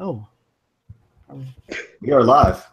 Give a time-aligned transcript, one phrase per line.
[0.00, 0.26] Oh.
[2.00, 2.66] We are live.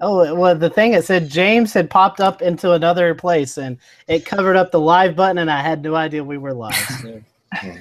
[0.00, 3.76] Oh, well, the thing it said James had popped up into another place and
[4.08, 6.74] it covered up the live button, and I had no idea we were live.
[7.02, 7.20] So.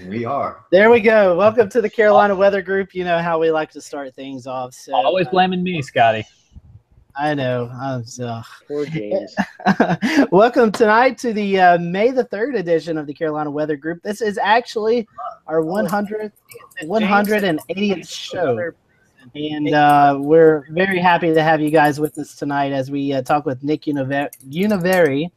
[0.08, 0.66] We are.
[0.72, 1.38] there we go.
[1.38, 2.96] Welcome to the Carolina Weather Group.
[2.96, 4.74] You know how we like to start things off.
[4.74, 6.26] So Always blaming me, Scotty.
[7.16, 7.70] I know.
[7.74, 8.42] I'm so.
[8.68, 9.36] Poor James.
[10.32, 14.02] Welcome tonight to the uh, May the 3rd edition of the Carolina Weather Group.
[14.02, 15.08] This is actually
[15.46, 16.32] our 100th,
[16.84, 18.72] 180th show.
[19.36, 23.22] And uh, we're very happy to have you guys with us tonight as we uh,
[23.22, 25.30] talk with Nick Univer- Univeri.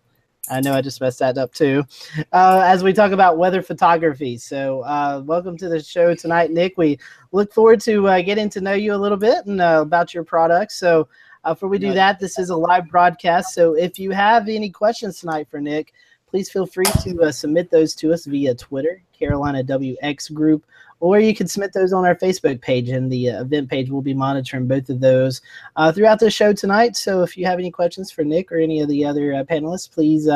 [0.51, 1.85] I know I just messed that up too.
[2.33, 4.37] Uh, as we talk about weather photography.
[4.39, 6.77] So, uh, welcome to the show tonight, Nick.
[6.77, 6.99] We
[7.31, 10.25] look forward to uh, getting to know you a little bit and uh, about your
[10.25, 10.77] products.
[10.77, 11.09] So,
[11.45, 13.55] uh, before we do that, this is a live broadcast.
[13.55, 15.93] So, if you have any questions tonight for Nick,
[16.27, 20.65] please feel free to uh, submit those to us via Twitter, Carolina WX Group,
[21.03, 24.03] or you can submit those on our Facebook page, and the uh, event page will
[24.03, 25.43] be monitoring both of those
[25.75, 26.95] uh, throughout the show tonight.
[26.95, 29.91] So if you have any questions for Nick or any of the other uh, panelists,
[29.91, 30.29] please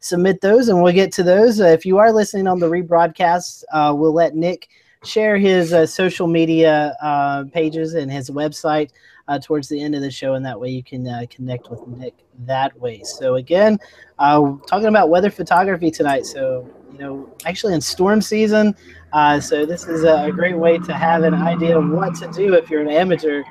[0.00, 1.60] submit those, and we'll get to those.
[1.60, 3.62] If you are listening on the rebroadcast,
[3.96, 4.68] we'll let Nick
[5.04, 8.90] share his uh, social media uh, pages and his website
[9.28, 12.14] uh, towards the end of the show, and that way you can connect with Nick
[12.40, 13.02] that way.
[13.04, 13.78] So again,
[14.18, 16.26] talking about weather photography tonight.
[16.26, 18.74] So you know, actually in storm season.
[19.12, 22.54] Uh, so this is a great way to have an idea of what to do
[22.54, 23.42] if you're an amateur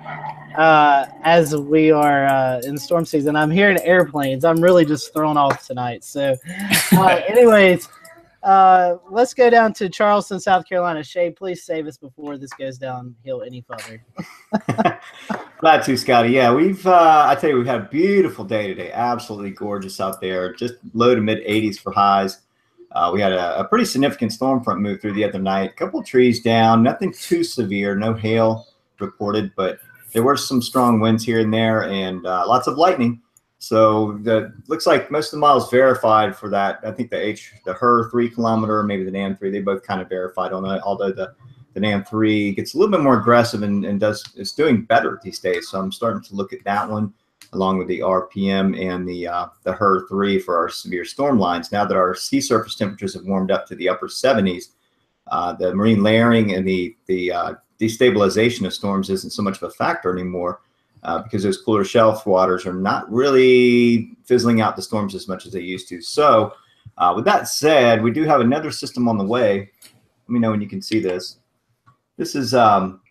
[0.58, 3.36] uh, as we are uh, in storm season.
[3.36, 4.44] I'm hearing airplanes.
[4.44, 6.04] I'm really just thrown off tonight.
[6.04, 6.36] So,
[6.92, 7.88] uh, anyways,
[8.44, 11.04] uh, let's go down to Charleston, South Carolina.
[11.04, 14.04] Shay, please save us before this goes downhill any further.
[15.60, 16.30] Glad to, Scotty.
[16.30, 18.92] Yeah, we've, uh, I tell you, we've had a beautiful day today.
[18.92, 20.54] Absolutely gorgeous out there.
[20.54, 22.42] Just low to mid 80s for highs.
[22.92, 25.72] Uh, we had a, a, pretty significant storm front move through the other night.
[25.72, 28.68] A couple trees down, nothing too severe, no hail
[29.00, 29.80] reported, but
[30.14, 33.22] there were some strong winds here and there and uh, lots of lightning.
[33.60, 36.80] So the looks like most of the models verified for that.
[36.84, 40.02] I think the H, the HRRR three kilometer, maybe the NAM three, they both kind
[40.02, 40.82] of verified on it.
[40.84, 41.34] Although the
[41.74, 45.20] the NAM three gets a little bit more aggressive and, and does it's doing better
[45.24, 45.70] these days.
[45.70, 47.14] So I'm starting to look at that one
[47.54, 51.72] along with the RPM and the uh, the HRRR three for our severe storm lines.
[51.72, 54.70] Now that our sea surface temperatures have warmed up to the upper 70s,
[55.28, 59.64] uh, the marine layering and the the uh, destabilization of storms isn't so much of
[59.64, 60.62] a factor anymore
[61.04, 65.46] uh, because those cooler shelf waters are not really fizzling out the storms as much
[65.46, 66.02] as they used to.
[66.02, 66.54] So,
[66.98, 69.70] uh, with that said, we do have another system on the way.
[69.84, 71.38] Let me know when you can see this.
[72.18, 73.02] This is um,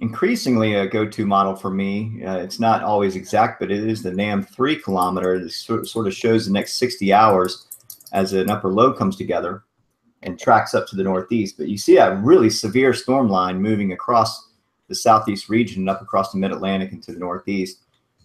[0.00, 2.24] increasingly a go-to model for me.
[2.24, 5.38] Uh, it's not always exact, but it is the NAM 3 kilometer.
[5.38, 7.66] This sort of shows the next 60 hours
[8.12, 9.64] as an upper low comes together
[10.22, 11.56] and tracks up to the northeast.
[11.58, 14.50] But you see a really severe storm line moving across
[14.88, 17.82] the southeast region and up across the mid-Atlantic into the northeast.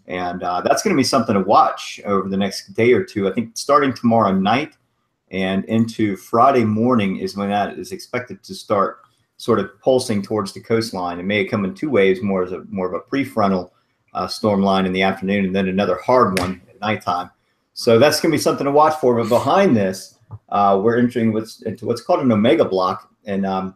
[0.08, 3.28] And uh, that's going to be something to watch over the next day or two.
[3.28, 4.76] I think starting tomorrow night
[5.32, 9.00] and into Friday morning is when that is expected to start
[9.38, 11.20] sort of pulsing towards the coastline.
[11.20, 13.72] It may come in two waves, more as a more of a prefrontal
[14.14, 17.30] uh, storm line in the afternoon, and then another hard one at nighttime.
[17.74, 19.16] So that's going to be something to watch for.
[19.16, 23.76] But behind this, uh, we're entering what's into what's called an omega block, and um,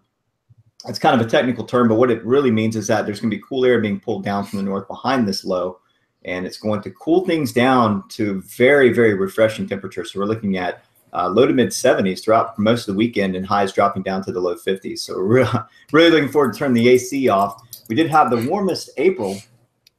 [0.88, 3.32] it's kind of a technical term, but what it really means is that there's going
[3.32, 5.80] to be cool air being pulled down from the north behind this low,
[6.24, 10.14] and it's going to cool things down to very, very refreshing temperatures.
[10.14, 13.46] So we're looking at uh, low to mid 70s throughout most of the weekend, and
[13.46, 15.00] highs dropping down to the low 50s.
[15.00, 15.50] So really,
[15.92, 17.62] really looking forward to turning the AC off.
[17.90, 19.38] We did have the warmest April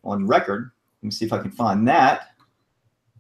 [0.04, 0.70] on record.
[1.02, 2.28] Let me see if I can find that.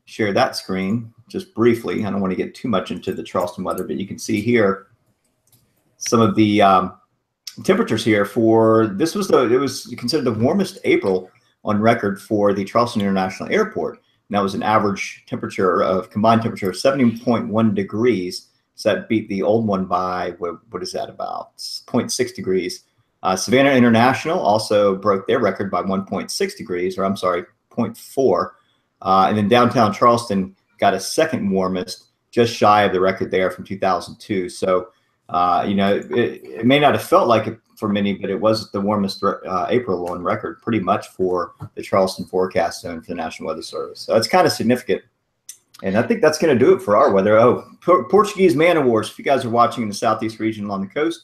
[0.04, 2.04] Share that screen just briefly.
[2.04, 4.40] I don't want to get too much into the Charleston weather, but you can see
[4.40, 4.86] here
[5.98, 6.98] some of the um,
[7.64, 11.30] temperatures here for this was the it was considered the warmest April
[11.64, 14.00] on record for the Charleston International Airport.
[14.30, 18.48] That was an average temperature of combined temperature of 70.1 degrees.
[18.74, 22.84] So that beat the old one by what, what is that about 0.6 degrees.
[23.22, 28.50] Uh, Savannah International also broke their record by 1.6 degrees, or I'm sorry, 0.4.
[29.02, 33.50] Uh, and then downtown Charleston got a second warmest, just shy of the record there
[33.50, 34.48] from 2002.
[34.48, 34.88] So
[35.28, 38.40] uh, you know, it, it, may not have felt like it for many, but it
[38.40, 43.08] was the warmest uh, April on record, pretty much for the Charleston forecast zone for
[43.08, 44.00] the National Weather Service.
[44.00, 45.02] So it's kind of significant.
[45.84, 47.38] And I think that's going to do it for our weather.
[47.38, 49.10] Oh, Portuguese man of wars.
[49.10, 51.20] If you guys are watching in the southeast region along the coast,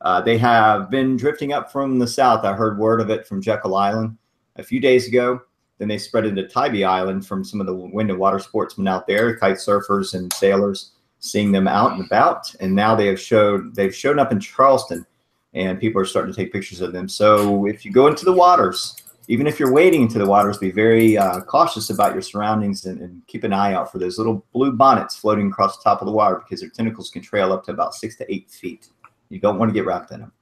[0.00, 2.44] uh, they have been drifting up from the south.
[2.44, 4.16] I heard word of it from Jekyll Island
[4.56, 5.42] a few days ago.
[5.78, 9.06] Then they spread into Tybee Island from some of the wind and water sportsmen out
[9.06, 12.52] there, kite surfers and sailors seeing them out and about.
[12.60, 15.06] And now they have showed they've shown up in Charleston.
[15.54, 17.08] And people are starting to take pictures of them.
[17.08, 18.96] So if you go into the waters,
[19.28, 23.00] even if you're wading into the waters, be very uh, cautious about your surroundings and,
[23.00, 26.06] and, keep an eye out for those little blue bonnets floating across the top of
[26.06, 28.88] the water because their tentacles can trail up to about six to eight feet.
[29.28, 30.32] You don't want to get wrapped in them.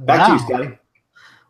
[0.00, 0.26] Back wow.
[0.26, 0.78] to you, Scotty.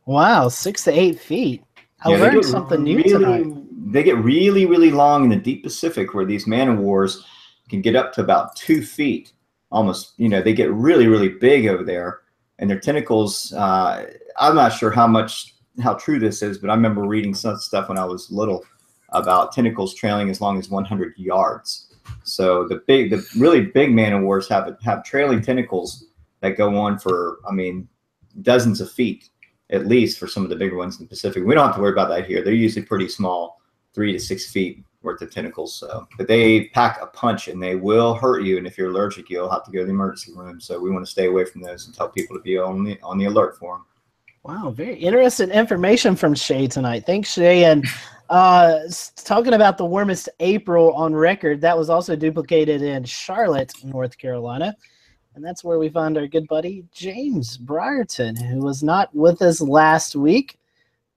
[0.06, 1.64] Wow, six to eight feet.
[2.02, 3.46] I yeah, learned something new tonight.
[3.92, 7.24] They get really, really long in the deep Pacific where these man o' wars
[7.68, 9.32] can get up to about two feet.
[9.70, 12.20] Almost, you know, they get really, really big over there.
[12.58, 16.74] And their tentacles, uh, I'm not sure how much, how true this is, but I
[16.74, 18.64] remember reading some stuff when I was little
[19.10, 21.94] about tentacles trailing as long as 100 yards.
[22.24, 26.06] So the big, the really big man o' wars have have trailing tentacles
[26.40, 27.88] that go on for, I mean,
[28.42, 29.28] dozens of feet
[29.70, 31.44] at least for some of the bigger ones in the Pacific.
[31.44, 32.42] We don't have to worry about that here.
[32.42, 33.60] They're usually pretty small,
[33.94, 35.76] three to six feet worth of tentacles.
[35.76, 38.58] So, but they pack a punch and they will hurt you.
[38.58, 40.60] And if you're allergic, you'll have to go to the emergency room.
[40.60, 42.98] So we want to stay away from those and tell people to be on the
[43.02, 43.84] on the alert for them.
[44.44, 47.04] Wow, very interesting information from Shay tonight.
[47.04, 47.64] Thanks, Shay.
[47.64, 47.84] And
[48.30, 48.78] uh,
[49.16, 54.74] talking about the warmest April on record, that was also duplicated in Charlotte, North Carolina.
[55.34, 59.60] And that's where we found our good buddy James Brierton, who was not with us
[59.60, 60.58] last week,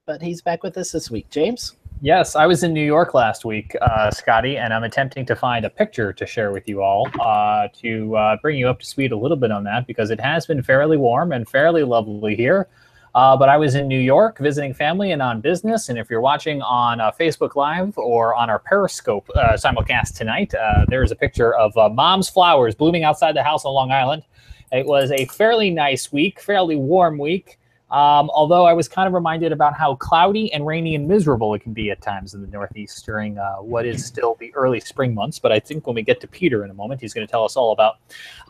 [0.04, 1.28] but he's back with us this week.
[1.30, 1.74] James?
[2.04, 5.64] Yes, I was in New York last week, uh, Scotty, and I'm attempting to find
[5.64, 9.12] a picture to share with you all uh, to uh, bring you up to speed
[9.12, 12.66] a little bit on that because it has been fairly warm and fairly lovely here.
[13.14, 15.90] Uh, but I was in New York visiting family and on business.
[15.90, 20.52] And if you're watching on uh, Facebook Live or on our Periscope uh, simulcast tonight,
[20.88, 24.24] there is a picture of mom's flowers blooming outside the house on Long Island.
[24.72, 27.60] It was a fairly nice week, fairly warm week.
[27.92, 31.60] Um, although I was kind of reminded about how cloudy and rainy and miserable it
[31.60, 35.14] can be at times in the Northeast during uh, what is still the early spring
[35.14, 35.38] months.
[35.38, 37.44] But I think when we get to Peter in a moment, he's going to tell
[37.44, 37.96] us all about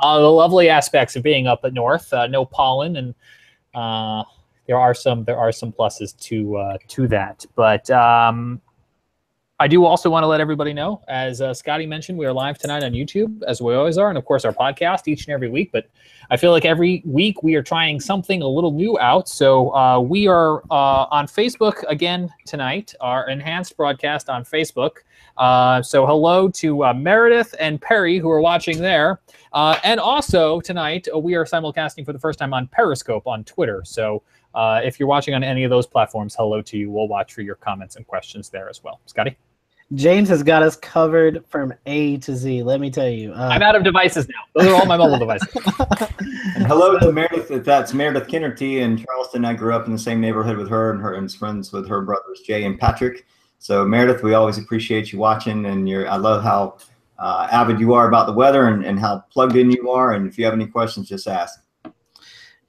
[0.01, 2.13] uh, the lovely aspects of being up at north.
[2.13, 3.15] Uh, no pollen and
[4.67, 7.45] there are some there are some pluses to uh, to that.
[7.55, 8.61] But um,
[9.61, 12.59] I do also want to let everybody know, as uh, Scotty mentioned, we are live
[12.59, 15.49] tonight on YouTube, as we always are, and of course our podcast each and every
[15.49, 15.71] week.
[15.73, 15.89] But
[16.31, 19.29] I feel like every week we are trying something a little new out.
[19.29, 24.97] So uh, we are uh, on Facebook again tonight, our enhanced broadcast on Facebook.
[25.37, 29.21] Uh, so hello to uh, Meredith and Perry who are watching there.
[29.53, 33.83] Uh, and also tonight we are simulcasting for the first time on Periscope on Twitter.
[33.85, 34.23] So
[34.55, 36.91] uh, if you're watching on any of those platforms, hello to you.
[36.91, 39.01] We'll watch for your comments and questions there as well.
[39.07, 39.37] Scotty?
[39.95, 42.63] James has got us covered from A to Z.
[42.63, 43.33] Let me tell you.
[43.33, 44.35] Uh, I'm out of devices now.
[44.55, 45.49] Those are all my mobile devices.
[46.57, 47.63] and hello to Meredith.
[47.63, 49.45] That's Meredith Kinnerty in Charleston.
[49.45, 52.01] I grew up in the same neighborhood with her, and her and friends with her
[52.01, 53.27] brothers Jay and Patrick.
[53.59, 56.09] So Meredith, we always appreciate you watching, and you're.
[56.09, 56.79] I love how
[57.19, 60.15] uh, avid you are about the weather and, and how plugged in you are.
[60.15, 61.62] And if you have any questions, just ask.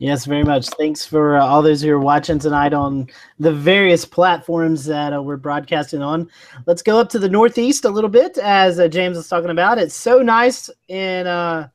[0.03, 0.67] Yes, very much.
[0.67, 3.07] Thanks for uh, all those who are watching tonight on
[3.39, 6.29] the various platforms that uh, we're broadcasting on.
[6.65, 9.77] Let's go up to the Northeast a little bit, as uh, James was talking about.
[9.77, 11.69] It's so nice in uh,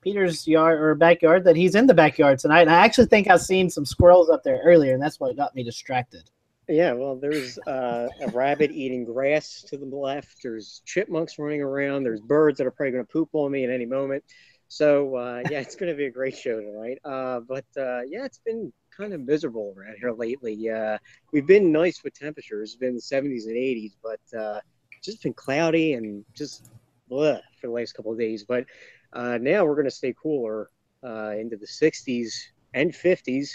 [0.00, 2.62] Peter's yard or backyard that he's in the backyard tonight.
[2.62, 5.54] And I actually think I've seen some squirrels up there earlier, and that's what got
[5.54, 6.28] me distracted.
[6.68, 10.38] Yeah, well, there's uh, a rabbit eating grass to the left.
[10.42, 12.02] There's chipmunks running around.
[12.02, 14.24] There's birds that are probably going to poop on me at any moment.
[14.68, 16.98] So uh, yeah, it's going to be a great show tonight.
[17.04, 20.70] Uh, but uh, yeah, it's been kind of miserable around here lately.
[20.70, 20.98] Uh,
[21.32, 24.60] we've been nice with temperatures, it's been the 70s and 80s, but uh,
[25.02, 26.70] just been cloudy and just
[27.10, 28.44] bleh for the last couple of days.
[28.44, 28.66] But
[29.14, 30.68] uh, now we're going to stay cooler
[31.02, 32.34] into the 60s
[32.74, 33.48] and 50s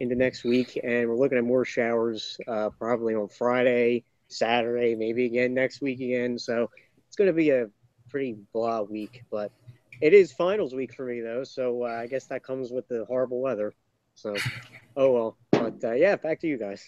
[0.00, 2.38] into next week, and we're looking at more showers
[2.78, 6.38] probably on Friday, Saturday, maybe again next week again.
[6.38, 6.70] So
[7.06, 7.66] it's going to be a
[8.08, 9.52] pretty blah week, but
[10.00, 13.04] it is finals week for me though, so uh, I guess that comes with the
[13.06, 13.74] horrible weather.
[14.14, 14.36] So,
[14.96, 15.36] oh well.
[15.50, 16.84] But uh, yeah, back to you guys.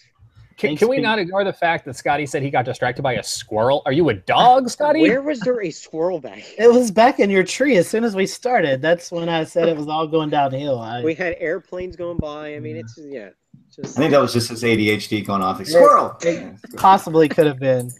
[0.57, 3.23] Can, can we not ignore the fact that Scotty said he got distracted by a
[3.23, 3.81] squirrel?
[3.85, 5.01] Are you a dog, Scotty?
[5.01, 6.43] Where was there a squirrel back?
[6.57, 8.81] It was back in your tree as soon as we started.
[8.81, 10.79] That's when I said it was all going downhill.
[10.79, 11.03] I...
[11.03, 12.55] We had airplanes going by.
[12.55, 13.29] I mean, it's yeah.
[13.75, 13.97] Just...
[13.97, 15.57] I think that was just his ADHD going off.
[15.57, 16.15] Like, squirrel.
[16.21, 17.91] It possibly could have been.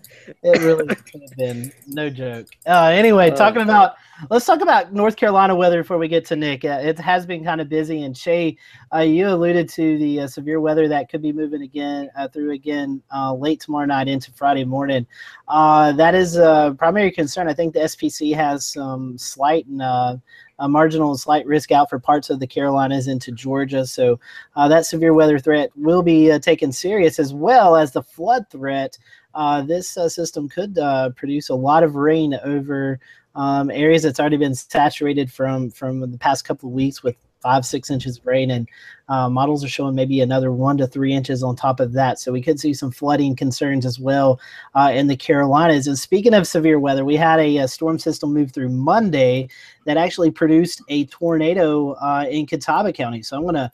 [0.43, 1.71] It really could have been.
[1.87, 2.47] No joke.
[2.67, 3.95] Uh, anyway, uh, talking about
[4.29, 6.63] let's talk about North Carolina weather before we get to Nick.
[6.63, 8.55] Uh, it has been kind of busy, and Shay,
[8.93, 12.51] uh, you alluded to the uh, severe weather that could be moving again uh, through
[12.51, 13.01] again
[13.35, 15.07] late tomorrow night into Friday morning.
[15.47, 17.47] that is a primary concern.
[17.47, 20.21] I think the SPC has some slight and
[20.63, 23.85] a marginal slight risk out for parts of the Carolinas into Georgia.
[23.85, 24.17] So
[24.55, 28.45] uh, that severe weather threat will be uh, taken serious as well as the flood
[28.49, 28.97] threat.
[29.35, 30.75] Uh, this system could
[31.15, 32.99] produce a lot of rain over
[33.35, 37.65] um, areas that's already been saturated from from the past couple of weeks with five,
[37.65, 38.67] six inches of rain, and
[39.09, 42.19] uh, models are showing maybe another one to three inches on top of that.
[42.19, 44.39] So we could see some flooding concerns as well
[44.73, 45.87] uh, in the Carolinas.
[45.87, 49.49] And speaking of severe weather, we had a, a storm system move through Monday
[49.85, 53.21] that actually produced a tornado uh, in Catawba County.
[53.21, 53.71] So I'm going to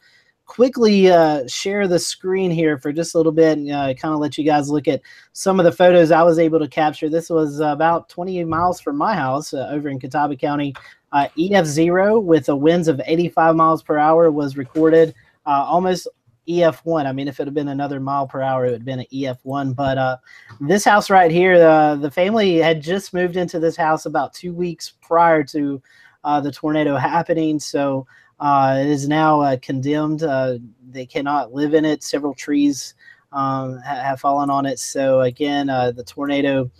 [0.49, 4.19] quickly uh, share the screen here for just a little bit and uh, kind of
[4.19, 4.99] let you guys look at
[5.31, 7.07] some of the photos I was able to capture.
[7.07, 10.73] This was about 20 miles from my house uh, over in Catawba County.
[11.11, 15.13] Uh, EF0 with a winds of 85 miles per hour was recorded.
[15.45, 16.07] Uh, almost
[16.47, 17.05] EF1.
[17.05, 19.05] I mean, if it had been another mile per hour, it would have been an
[19.13, 19.75] EF1.
[19.75, 20.17] But uh,
[20.59, 21.57] this house right here,
[21.95, 25.81] the family had just moved into this house about two weeks prior to
[26.23, 27.59] the tornado happening.
[27.59, 28.05] So
[28.39, 30.23] uh, it is now uh, condemned.
[30.23, 32.03] Uh, they cannot live in it.
[32.03, 32.95] Several trees
[33.31, 34.79] um, ha- have fallen on it.
[34.79, 36.71] So again, uh, the tornado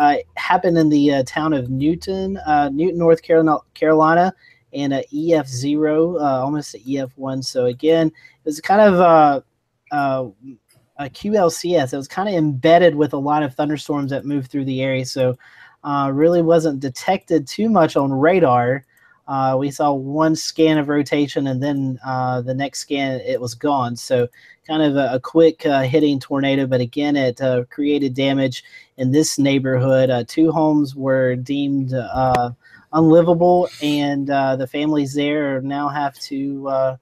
[0.00, 2.38] uh, happened in the uh, town of Newton,
[2.72, 4.32] Newton, North Carolina,
[4.72, 7.42] and a EF zero, almost an EF one.
[7.42, 9.44] So again, it was kind of
[9.92, 10.40] a
[11.00, 11.92] QLCS.
[11.92, 15.04] It was kind of embedded with a lot of thunderstorms that moved through the area.
[15.04, 15.36] So
[15.84, 18.86] really wasn't detected too much on radar.
[19.30, 23.54] Uh, we saw one scan of rotation, and then uh, the next scan it was
[23.54, 23.94] gone.
[23.94, 24.26] So
[24.70, 28.62] kind of a, a quick uh, hitting tornado, but again it uh, created damage
[28.98, 30.10] in this neighborhood.
[30.10, 32.52] Uh, two homes were deemed uh,
[32.92, 36.96] unlivable, and the families there now have to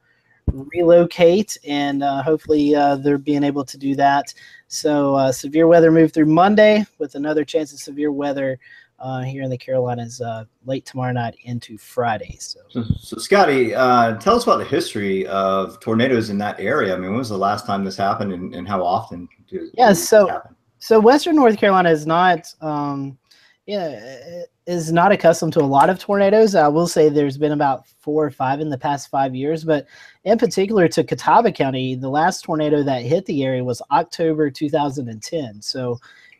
[0.47, 4.33] relocate, and hopefully they're being able to do that.
[4.69, 8.59] So severe weather moved through Monday with another chance of severe weather
[9.01, 12.37] uh, here in the Carolinas uh, late tomorrow night into Friday.
[12.41, 16.95] So, so, so Scotty, uh, tell us about the history of tornadoes in that area.
[16.95, 19.71] I mean, when was the last time this happened, and, and how often do?
[19.75, 20.57] Yeah, so happen?
[20.79, 23.19] so Western North Carolina is not, um,
[23.67, 26.55] yeah, is not accustomed to a lot of tornadoes.
[26.55, 29.87] I will say there's been about four or five in the past five years, but
[30.25, 35.63] in particular to Catawba County, the last tornado that hit the area was October 2010.
[35.63, 35.99] So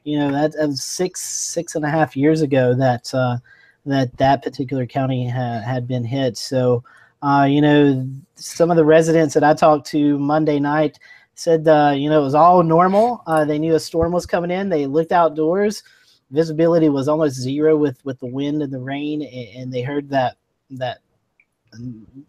[0.09, 3.37] you know that, six six and a half years ago that uh,
[3.85, 6.39] that that particular county ha- had been hit.
[6.39, 6.83] So
[7.23, 10.99] uh, you know some of the residents that I talked to Monday night
[11.35, 13.23] said uh, you know it was all normal.
[13.27, 14.71] Uh, they knew a storm was coming in.
[14.71, 15.83] They looked outdoors.
[16.31, 20.09] Visibility was almost zero with with the wind and the rain, and, and they heard
[20.09, 20.37] that
[20.71, 21.01] that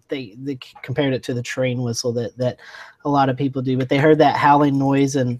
[0.09, 2.57] they they compared it to the train whistle that that
[3.05, 5.39] a lot of people do but they heard that howling noise and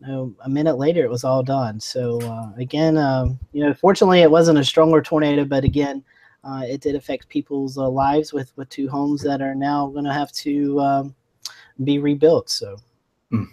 [0.00, 1.80] you know, a minute later, it was all done.
[1.80, 6.04] So uh, again, um, you know, fortunately, it wasn't a stronger tornado, but again,
[6.42, 10.04] uh, it did affect people's uh, lives with with two homes that are now going
[10.04, 11.14] to have to um,
[11.84, 12.50] be rebuilt.
[12.50, 12.76] So,
[13.32, 13.46] mm.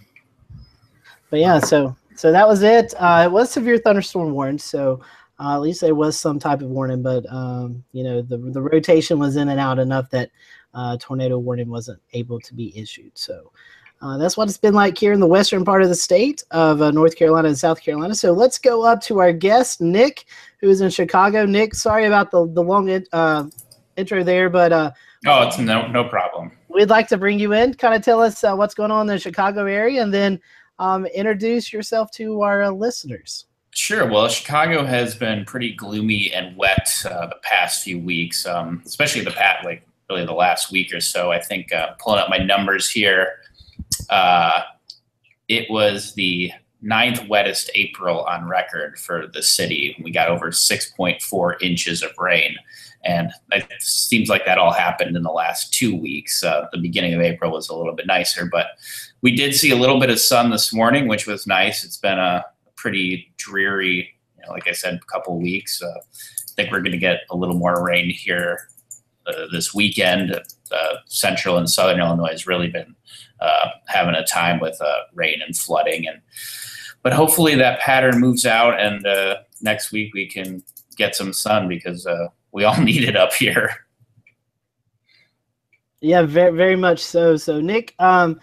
[1.29, 2.93] but yeah, so so that was it.
[2.97, 5.01] Uh, it was severe thunderstorm warned, so.
[5.39, 8.61] Uh, at least there was some type of warning, but um, you know the the
[8.61, 10.29] rotation was in and out enough that
[10.75, 13.11] uh, tornado warning wasn't able to be issued.
[13.17, 13.51] So
[14.01, 16.81] uh, that's what it's been like here in the western part of the state of
[16.81, 18.15] uh, North Carolina and South Carolina.
[18.15, 20.25] So let's go up to our guest, Nick,
[20.59, 21.45] who is in Chicago.
[21.45, 23.47] Nick, sorry about the, the long uh,
[23.97, 24.71] intro there, but.
[24.71, 24.91] Uh,
[25.27, 26.51] oh, it's no, no problem.
[26.67, 29.07] We'd like to bring you in, kind of tell us uh, what's going on in
[29.07, 30.41] the Chicago area, and then
[30.79, 33.45] um, introduce yourself to our uh, listeners.
[33.69, 34.09] Sure.
[34.09, 39.31] Well, Chicago has been pretty gloomy and wet the past few weeks, um, especially the
[39.31, 41.31] past, like really the last week or so.
[41.31, 43.40] I think pulling up my numbers here,
[44.09, 44.61] uh,
[45.47, 49.95] it was the ninth wettest April on record for the city.
[50.03, 52.55] We got over 6.4 inches of rain.
[53.03, 56.43] And it seems like that all happened in the last two weeks.
[56.43, 58.67] Uh, the beginning of April was a little bit nicer, but
[59.21, 61.83] we did see a little bit of sun this morning, which was nice.
[61.83, 62.45] It's been a
[62.75, 65.81] pretty dreary, you know, like I said, couple weeks.
[65.81, 68.69] Uh, I think we're going to get a little more rain here
[69.25, 70.39] uh, this weekend.
[70.71, 72.95] Uh, central and southern Illinois has really been
[73.41, 76.07] uh, having a time with uh, rain and flooding.
[76.07, 76.21] And
[77.03, 80.63] but hopefully that pattern moves out, and uh, next week we can
[80.95, 83.73] get some sun because uh, we all need it up here.
[85.99, 87.37] Yeah, very very much so.
[87.37, 88.39] So Nick, um,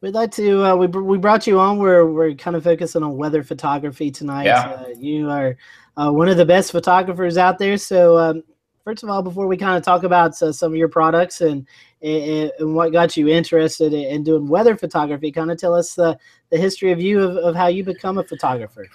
[0.00, 1.78] we'd like to uh, we we brought you on.
[1.78, 4.44] We're we're kind of focusing on weather photography tonight.
[4.44, 4.88] Yeah.
[4.96, 5.56] you are
[5.96, 7.76] one of the best photographers out there.
[7.76, 8.42] So um,
[8.84, 11.66] first of all, before we kind of talk about uh, some of your products and,
[12.02, 16.18] and, and what got you interested in, doing weather photography, kind of tell us the,
[16.50, 18.86] the history of you of, of how you become a photographer.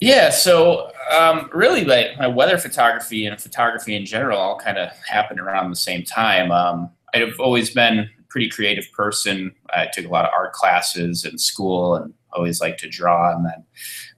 [0.00, 4.90] Yeah, so um, really, like my weather photography and photography in general all kind of
[5.06, 6.50] happened around the same time.
[6.50, 9.54] Um, I've always been a pretty creative person.
[9.70, 13.34] I took a lot of art classes in school and always liked to draw.
[13.34, 13.64] And then,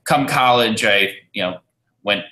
[0.05, 1.57] come college, I you know
[2.03, 2.23] went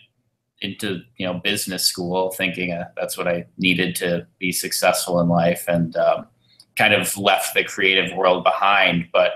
[0.61, 5.27] into you know business school, thinking uh, that's what I needed to be successful in
[5.27, 6.27] life, and um,
[6.75, 9.07] kind of left the creative world behind.
[9.11, 9.33] But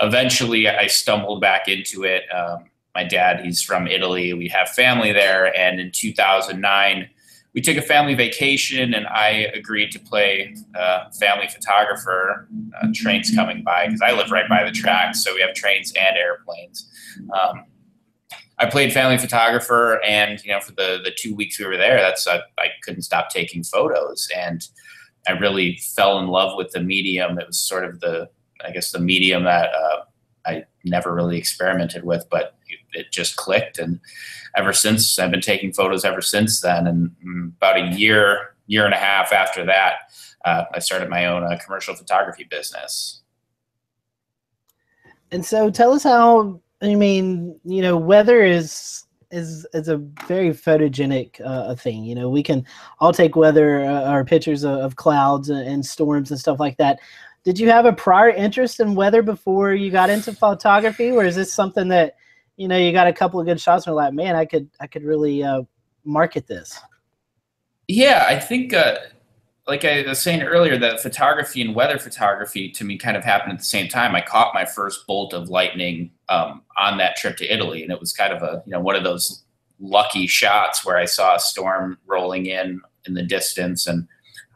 [0.00, 2.22] eventually, I stumbled back into it.
[2.34, 2.64] Um,
[2.94, 4.32] my dad, he's from Italy.
[4.32, 7.10] We have family there, and in 2009
[7.56, 12.46] we took a family vacation and I agreed to play uh, family photographer.
[12.80, 15.90] Uh, trains coming by because I live right by the tracks, so we have trains
[15.98, 16.86] and airplanes.
[17.32, 17.64] Um,
[18.58, 22.00] I played family photographer, and you know, for the the two weeks we were there,
[22.00, 24.66] that's I, I couldn't stop taking photos, and
[25.28, 27.38] I really fell in love with the medium.
[27.38, 28.30] It was sort of the
[28.64, 30.02] I guess the medium that uh,
[30.46, 32.56] I never really experimented with, but
[32.92, 33.78] it just clicked.
[33.78, 34.00] And
[34.56, 36.86] ever since, I've been taking photos ever since then.
[36.86, 40.12] And mm, about a year, year and a half after that,
[40.44, 43.20] uh, I started my own uh, commercial photography business.
[45.30, 46.60] And so, tell us how.
[46.86, 49.96] I mean, you know, weather is is is a
[50.28, 52.04] very photogenic uh, thing.
[52.04, 52.64] You know, we can
[53.00, 56.98] all take weather uh, or pictures of, of clouds and storms and stuff like that.
[57.44, 61.36] Did you have a prior interest in weather before you got into photography, or is
[61.36, 62.16] this something that
[62.56, 64.68] you know, you got a couple of good shots and you're like, man, I could
[64.80, 65.62] I could really uh,
[66.04, 66.78] market this.
[67.88, 68.96] Yeah, I think uh,
[69.68, 73.52] like I was saying earlier, that photography and weather photography to me kind of happened
[73.52, 74.14] at the same time.
[74.14, 77.98] I caught my first bolt of lightning um, on that trip to Italy, and it
[77.98, 79.42] was kind of a you know one of those
[79.80, 84.06] lucky shots where I saw a storm rolling in in the distance, and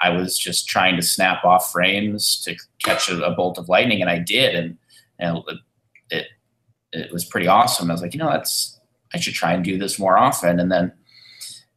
[0.00, 4.00] I was just trying to snap off frames to catch a, a bolt of lightning,
[4.00, 4.78] and I did, and
[5.18, 5.38] and
[6.10, 6.28] it
[6.92, 7.90] it was pretty awesome.
[7.90, 8.78] I was like, you know, that's
[9.12, 10.60] I should try and do this more often.
[10.60, 10.92] And then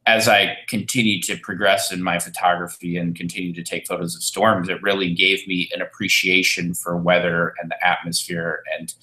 [0.05, 4.67] as I continued to progress in my photography and continue to take photos of storms,
[4.67, 8.93] it really gave me an appreciation for weather and the atmosphere and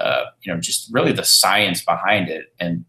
[0.00, 2.84] uh, you know just really the science behind it and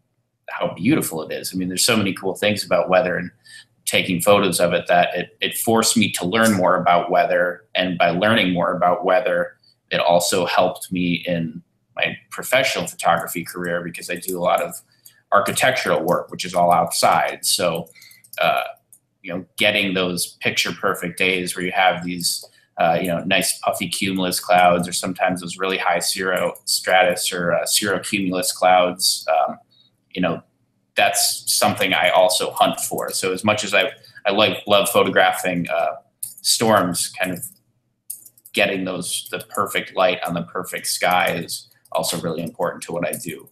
[0.50, 1.54] how beautiful it is.
[1.54, 3.32] I mean, there's so many cool things about weather and
[3.86, 7.66] taking photos of it that it, it forced me to learn more about weather.
[7.76, 9.58] And by learning more about weather,
[9.90, 11.62] it also helped me in
[11.96, 14.82] my professional photography career because I do a lot of
[15.32, 17.46] architectural work, which is all outside.
[17.46, 17.88] So,
[18.40, 18.64] uh,
[19.22, 22.44] you know, getting those picture perfect days where you have these,
[22.80, 27.54] uh, you know, nice puffy cumulus clouds, or sometimes those really high cirro stratus or
[27.54, 29.26] uh, cirrocumulus clouds.
[29.30, 29.58] Um,
[30.12, 30.42] you know,
[30.96, 33.12] that's something I also hunt for.
[33.12, 33.92] So as much as I
[34.26, 35.96] I like love photographing uh,
[36.42, 37.44] storms, kind of
[38.54, 43.08] getting those the perfect light on the perfect sky is also really important to what
[43.08, 43.48] I do.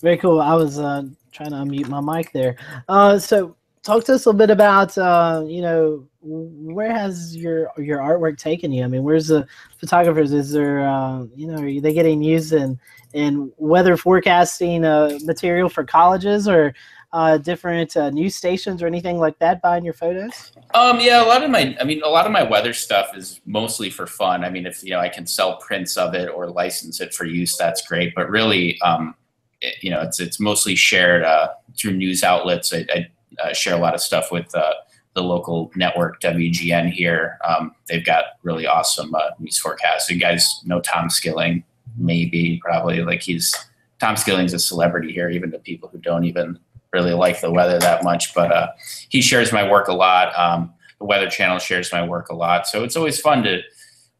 [0.00, 0.40] Very cool.
[0.40, 2.56] I was uh, trying to unmute my mic there.
[2.88, 7.70] Uh, so, talk to us a little bit about uh, you know where has your
[7.78, 8.84] your artwork taken you?
[8.84, 9.46] I mean, where's the
[9.78, 10.32] photographers?
[10.32, 12.78] Is there uh, you know are they getting used in
[13.12, 16.74] in weather forecasting uh, material for colleges or
[17.12, 20.52] uh, different uh, news stations or anything like that buying your photos?
[20.74, 23.40] Um, yeah, a lot of my, I mean, a lot of my weather stuff is
[23.46, 24.44] mostly for fun.
[24.44, 27.24] I mean, if you know, I can sell prints of it or license it for
[27.24, 28.14] use, that's great.
[28.14, 29.14] But really, um,
[29.60, 32.72] it, you know, it's it's mostly shared uh, through news outlets.
[32.72, 33.08] I, I
[33.42, 34.72] uh, share a lot of stuff with uh,
[35.14, 37.38] the local network WGN here.
[37.44, 40.10] Um, they've got really awesome uh, news forecasts.
[40.10, 41.64] You guys know Tom Skilling,
[41.96, 43.02] maybe, probably.
[43.02, 43.54] Like he's
[43.98, 46.58] Tom Skilling's a celebrity here, even to people who don't even
[46.92, 48.68] really like the weather that much, but uh,
[49.08, 50.36] he shares my work a lot.
[50.38, 53.60] Um, the Weather Channel shares my work a lot, so it's always fun to,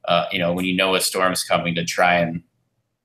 [0.05, 2.43] uh, you know, when you know a storm's coming, to try and,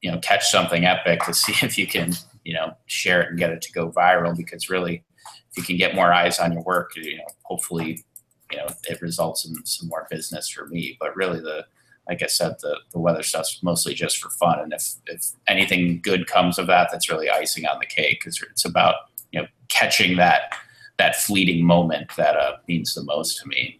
[0.03, 2.13] you know, catch something epic to see if you can,
[2.43, 4.37] you know, share it and get it to go viral.
[4.37, 5.03] Because really,
[5.51, 8.03] if you can get more eyes on your work, you know, hopefully,
[8.51, 10.97] you know, it results in some more business for me.
[10.99, 11.65] But really, the
[12.07, 14.59] like I said, the, the weather stuff's mostly just for fun.
[14.59, 18.41] And if, if anything good comes of that, that's really icing on the cake because
[18.51, 18.95] it's about
[19.31, 20.53] you know catching that
[20.97, 23.79] that fleeting moment that uh, means the most to me.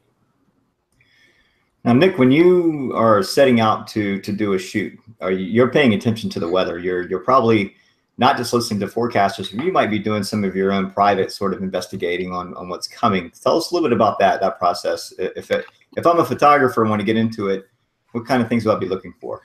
[1.86, 5.72] Now, Nick, when you are setting out to to do a shoot, are you, you're
[5.72, 6.80] paying attention to the weather?
[6.80, 7.76] You're you're probably
[8.18, 9.52] not just listening to forecasters.
[9.52, 12.88] You might be doing some of your own private sort of investigating on on what's
[12.88, 13.32] coming.
[13.32, 15.14] Tell us a little bit about that that process.
[15.18, 15.66] If it,
[15.98, 17.68] if I'm a photographer and want to get into it,
[18.14, 19.42] what kind of things will I be looking for?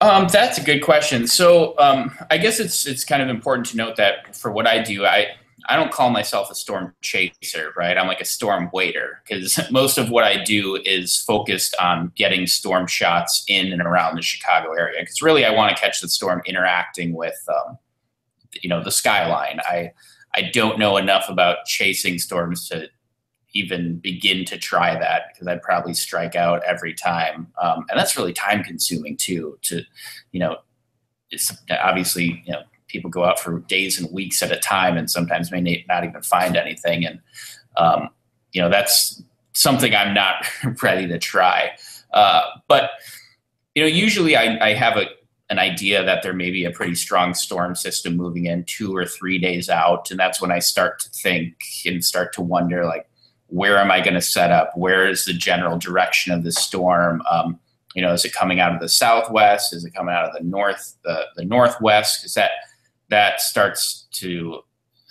[0.00, 1.26] Um, that's a good question.
[1.26, 4.82] So um, I guess it's it's kind of important to note that for what I
[4.82, 5.36] do, I
[5.68, 7.96] I don't call myself a storm chaser, right?
[7.96, 12.46] I'm like a storm waiter because most of what I do is focused on getting
[12.46, 15.00] storm shots in and around the Chicago area.
[15.00, 17.78] Because really, I want to catch the storm interacting with, um,
[18.62, 19.60] you know, the skyline.
[19.68, 19.92] I
[20.34, 22.88] I don't know enough about chasing storms to
[23.54, 27.48] even begin to try that because I'd probably strike out every time.
[27.60, 29.82] Um, and that's really time consuming too, to,
[30.32, 30.58] you know,
[31.30, 35.10] it's obviously you know people go out for days and weeks at a time, and
[35.10, 37.20] sometimes may not even find anything, and
[37.76, 38.08] um,
[38.52, 39.22] you know that's
[39.52, 40.46] something I'm not
[40.82, 41.72] ready to try.
[42.12, 42.90] Uh, but
[43.74, 45.06] you know, usually I, I have a
[45.50, 49.06] an idea that there may be a pretty strong storm system moving in two or
[49.06, 51.54] three days out, and that's when I start to think
[51.86, 53.08] and start to wonder, like,
[53.46, 54.76] where am I going to set up?
[54.76, 57.22] Where is the general direction of the storm?
[57.30, 57.58] Um,
[57.94, 59.72] you know, is it coming out of the southwest?
[59.72, 62.20] Is it coming out of the north, the the northwest?
[62.20, 62.50] Because that
[63.08, 64.60] that starts to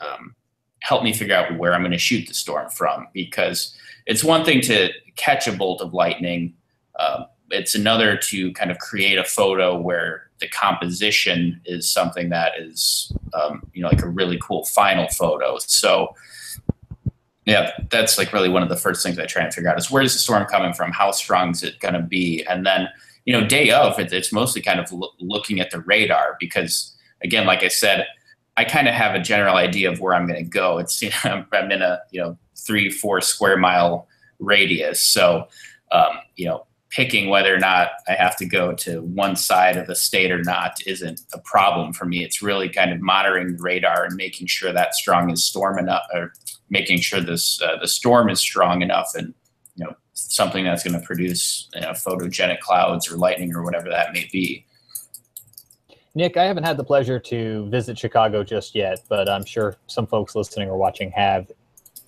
[0.02, 0.36] um,
[0.82, 3.08] help me figure out where I'm going to shoot the storm from.
[3.14, 6.54] Because it's one thing to catch a bolt of lightning.
[7.00, 12.60] Um, it's another to kind of create a photo where the composition is something that
[12.60, 15.58] is, um, you know, like a really cool final photo.
[15.60, 16.16] So,
[17.46, 19.90] yeah, that's like really one of the first things I try and figure out is
[19.90, 20.92] where's the storm coming from?
[20.92, 22.44] How strong is it going to be?
[22.44, 22.90] And then,
[23.26, 27.46] you know, day of, it's mostly kind of lo- looking at the radar because, again,
[27.46, 28.06] like I said,
[28.58, 30.78] I kind of have a general idea of where I'm going to go.
[30.80, 34.08] It's, you know, I'm in a, you know, three, four square mile
[34.40, 35.02] radius.
[35.02, 35.48] So,
[35.92, 39.88] um, you know, picking whether or not I have to go to one side of
[39.88, 42.24] the state or not isn't a problem for me.
[42.24, 46.04] It's really kind of monitoring the radar and making sure that strong is storm enough,
[46.14, 46.34] or
[46.70, 49.34] making sure this uh, the storm is strong enough, and
[49.76, 53.90] you know something that's going to produce you know, photogenic clouds or lightning or whatever
[53.90, 54.66] that may be.
[56.18, 60.06] Nick, I haven't had the pleasure to visit Chicago just yet, but I'm sure some
[60.06, 61.52] folks listening or watching have.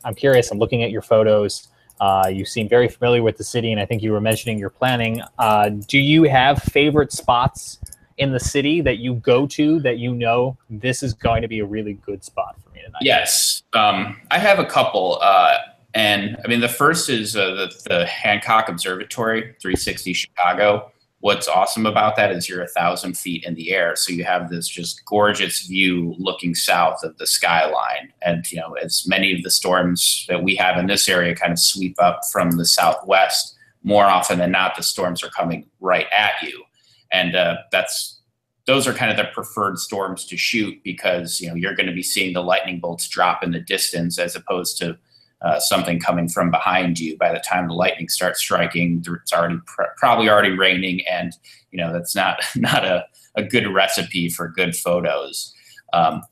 [0.04, 0.52] I'm curious.
[0.52, 1.70] I'm looking at your photos
[2.00, 4.70] uh, you seem very familiar with the city, and I think you were mentioning your
[4.70, 5.22] planning.
[5.38, 7.80] Uh, do you have favorite spots
[8.18, 11.60] in the city that you go to that you know this is going to be
[11.60, 13.02] a really good spot for me tonight?
[13.02, 15.20] Yes, um, I have a couple.
[15.22, 15.58] Uh,
[15.94, 21.86] and I mean, the first is uh, the, the Hancock Observatory, 360 Chicago what's awesome
[21.86, 25.06] about that is you're a thousand feet in the air so you have this just
[25.06, 28.12] gorgeous view looking south of the skyline.
[28.22, 31.52] And you know as many of the storms that we have in this area kind
[31.52, 36.08] of sweep up from the southwest more often than not the storms are coming right
[36.16, 36.64] at you.
[37.12, 38.20] And uh, that's
[38.66, 41.94] those are kind of the preferred storms to shoot because you know you're going to
[41.94, 44.98] be seeing the lightning bolts drop in the distance as opposed to
[45.42, 47.18] uh, something coming from behind you.
[47.18, 51.34] By the time the lightning starts striking, it's already pr- probably already raining, and
[51.72, 55.54] you know that's not not a, a good recipe for good photos.
[55.94, 56.24] Um,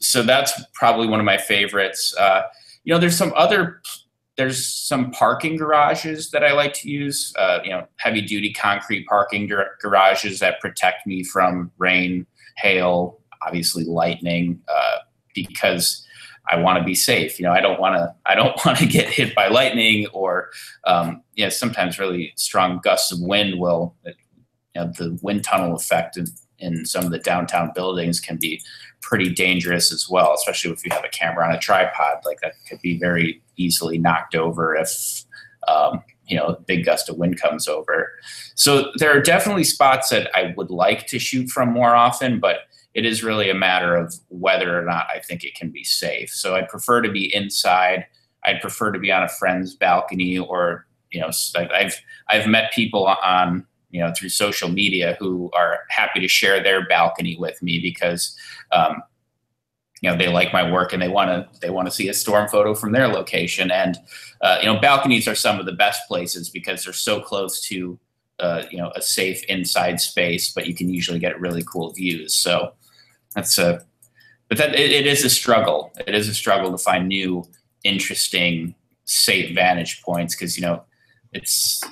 [0.00, 2.14] so that's probably one of my favorites.
[2.18, 2.42] Uh,
[2.84, 3.82] you know, there's some other
[4.36, 7.32] there's some parking garages that I like to use.
[7.38, 12.26] Uh, you know, heavy duty concrete parking gar- garages that protect me from rain,
[12.58, 14.98] hail, obviously lightning, uh,
[15.34, 16.05] because
[16.48, 17.38] I want to be safe.
[17.38, 18.14] You know, I don't want to.
[18.24, 20.50] I don't want to get hit by lightning or,
[20.84, 23.94] um, you know, sometimes really strong gusts of wind will.
[24.04, 24.12] You
[24.82, 26.26] know, the wind tunnel effect in,
[26.58, 28.62] in some of the downtown buildings can be
[29.00, 32.18] pretty dangerous as well, especially if you have a camera on a tripod.
[32.24, 35.24] Like that could be very easily knocked over if
[35.68, 38.12] um, you know a big gust of wind comes over.
[38.54, 42.60] So there are definitely spots that I would like to shoot from more often, but
[42.96, 46.30] it is really a matter of whether or not I think it can be safe.
[46.30, 48.06] So I'd prefer to be inside.
[48.46, 51.94] I'd prefer to be on a friend's balcony or, you know, I've,
[52.30, 56.88] I've met people on, you know, through social media who are happy to share their
[56.88, 58.34] balcony with me because,
[58.72, 59.02] um,
[60.00, 62.14] you know, they like my work and they want to, they want to see a
[62.14, 63.70] storm photo from their location.
[63.70, 63.98] And,
[64.40, 67.98] uh, you know, balconies are some of the best places because they're so close to,
[68.40, 72.32] uh, you know, a safe inside space, but you can usually get really cool views.
[72.32, 72.72] So,
[73.36, 73.80] that's a
[74.48, 77.44] but that it, it is a struggle it is a struggle to find new
[77.84, 80.82] interesting safe vantage points because you know
[81.32, 81.84] it's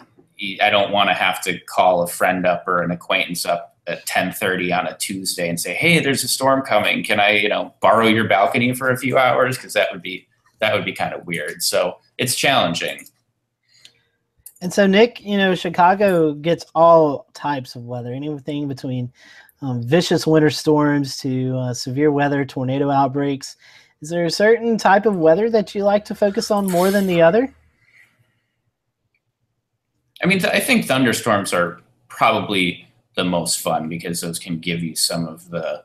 [0.61, 4.07] i don't want to have to call a friend up or an acquaintance up at
[4.07, 7.05] 10:30 on a Tuesday and say, "Hey, there's a storm coming.
[7.05, 10.27] Can I, you know, borrow your balcony for a few hours?" Because that would be
[10.61, 11.63] that would be kind of weird.
[11.63, 13.07] So it's challenging.
[14.65, 19.13] And so, Nick, you know, Chicago gets all types of weather, anything between
[19.61, 23.57] um, vicious winter storms to uh, severe weather, tornado outbreaks.
[24.01, 27.07] Is there a certain type of weather that you like to focus on more than
[27.07, 27.55] the other?
[30.23, 34.97] I mean, I think thunderstorms are probably the most fun because those can give you
[34.97, 35.85] some of the,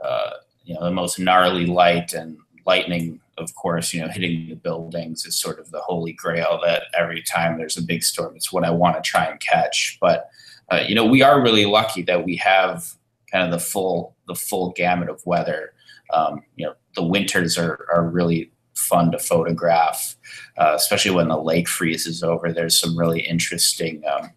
[0.00, 0.30] uh,
[0.64, 3.20] you know, the most gnarly light and lightning.
[3.38, 7.22] Of course, you know, hitting the buildings is sort of the holy grail that every
[7.22, 9.98] time there's a big storm, it's what I want to try and catch.
[10.00, 10.28] But
[10.70, 12.92] uh, you know, we are really lucky that we have
[13.30, 15.72] kind of the full the full gamut of weather.
[16.12, 20.16] Um, you know, the winters are are really fun to photograph,
[20.58, 22.52] uh, especially when the lake freezes over.
[22.52, 24.30] There's some really interesting um,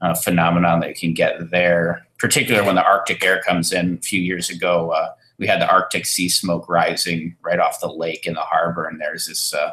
[0.00, 3.98] uh, phenomenon that you can get there, particularly when the Arctic air comes in.
[3.98, 7.92] A few years ago, uh, we had the Arctic sea smoke rising right off the
[7.92, 9.54] lake in the harbor, and there's this.
[9.54, 9.72] Uh,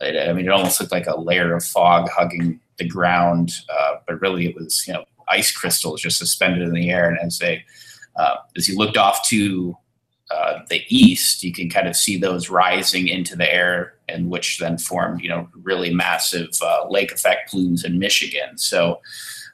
[0.00, 3.96] it, I mean, it almost looked like a layer of fog hugging the ground, uh,
[4.06, 7.08] but really it was you know ice crystals just suspended in the air.
[7.08, 7.64] And as they
[8.16, 9.76] uh, as you looked off to
[10.30, 14.58] uh, the east, you can kind of see those rising into the air, and which
[14.58, 18.58] then formed, you know, really massive uh, lake effect plumes in Michigan.
[18.58, 19.00] So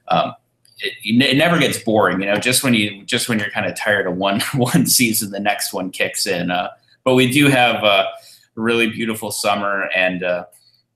[0.08, 0.34] um,
[0.82, 2.36] it, it, never gets boring, you know.
[2.36, 5.72] Just when you just when you're kind of tired of one one season, the next
[5.72, 6.50] one kicks in.
[6.50, 6.68] Uh,
[7.04, 8.06] but we do have a
[8.54, 10.44] really beautiful summer, and uh,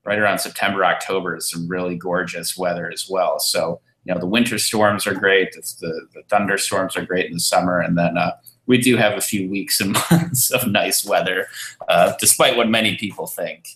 [0.05, 3.39] right around September, October is some really gorgeous weather as well.
[3.39, 5.51] So you know, the winter storms are great.
[5.51, 8.31] The, the thunderstorms are great in the summer, and then uh,
[8.65, 11.47] we do have a few weeks and months of nice weather,
[11.89, 13.67] uh, despite what many people think.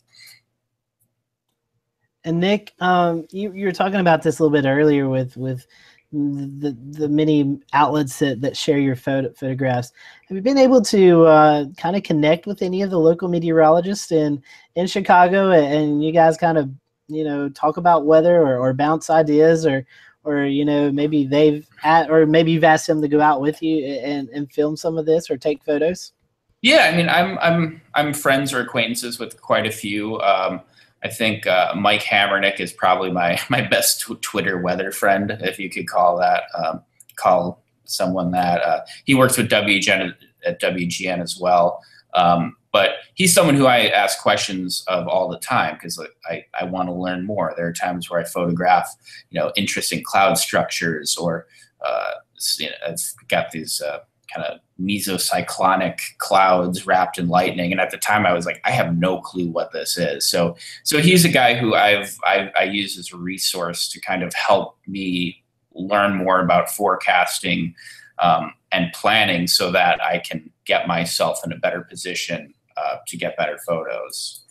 [2.23, 5.65] And Nick, um, you, you were talking about this a little bit earlier with with
[6.11, 9.91] the the many outlets that, that share your photo, photographs.
[10.27, 14.11] Have you been able to uh, kind of connect with any of the local meteorologists
[14.11, 14.43] in
[14.75, 16.69] in Chicago, and you guys kind of
[17.07, 19.85] you know talk about weather or, or bounce ideas or
[20.23, 23.61] or you know maybe they've at, or maybe you've asked them to go out with
[23.61, 26.13] you and, and film some of this or take photos
[26.61, 30.61] yeah i mean i'm i'm i'm friends or acquaintances with quite a few um,
[31.03, 35.59] i think uh, mike hamernik is probably my my best tw- twitter weather friend if
[35.59, 36.81] you could call that um,
[37.15, 40.13] call someone that uh, he works with wgn
[40.45, 41.81] at wgn as well
[42.13, 46.45] um, but he's someone who I ask questions of all the time because like, I,
[46.59, 47.53] I want to learn more.
[47.55, 48.95] There are times where I photograph,
[49.29, 51.47] you know, interesting cloud structures or
[51.85, 52.11] uh,
[52.57, 53.99] you know, I've got these uh,
[54.33, 57.71] kind of mesocyclonic clouds wrapped in lightning.
[57.71, 60.29] And at the time I was like, I have no clue what this is.
[60.29, 64.23] So, so he's a guy who I've, I, I use as a resource to kind
[64.23, 67.75] of help me learn more about forecasting
[68.19, 73.17] um, and planning so that I can get myself in a better position uh, to
[73.17, 74.41] get better photos.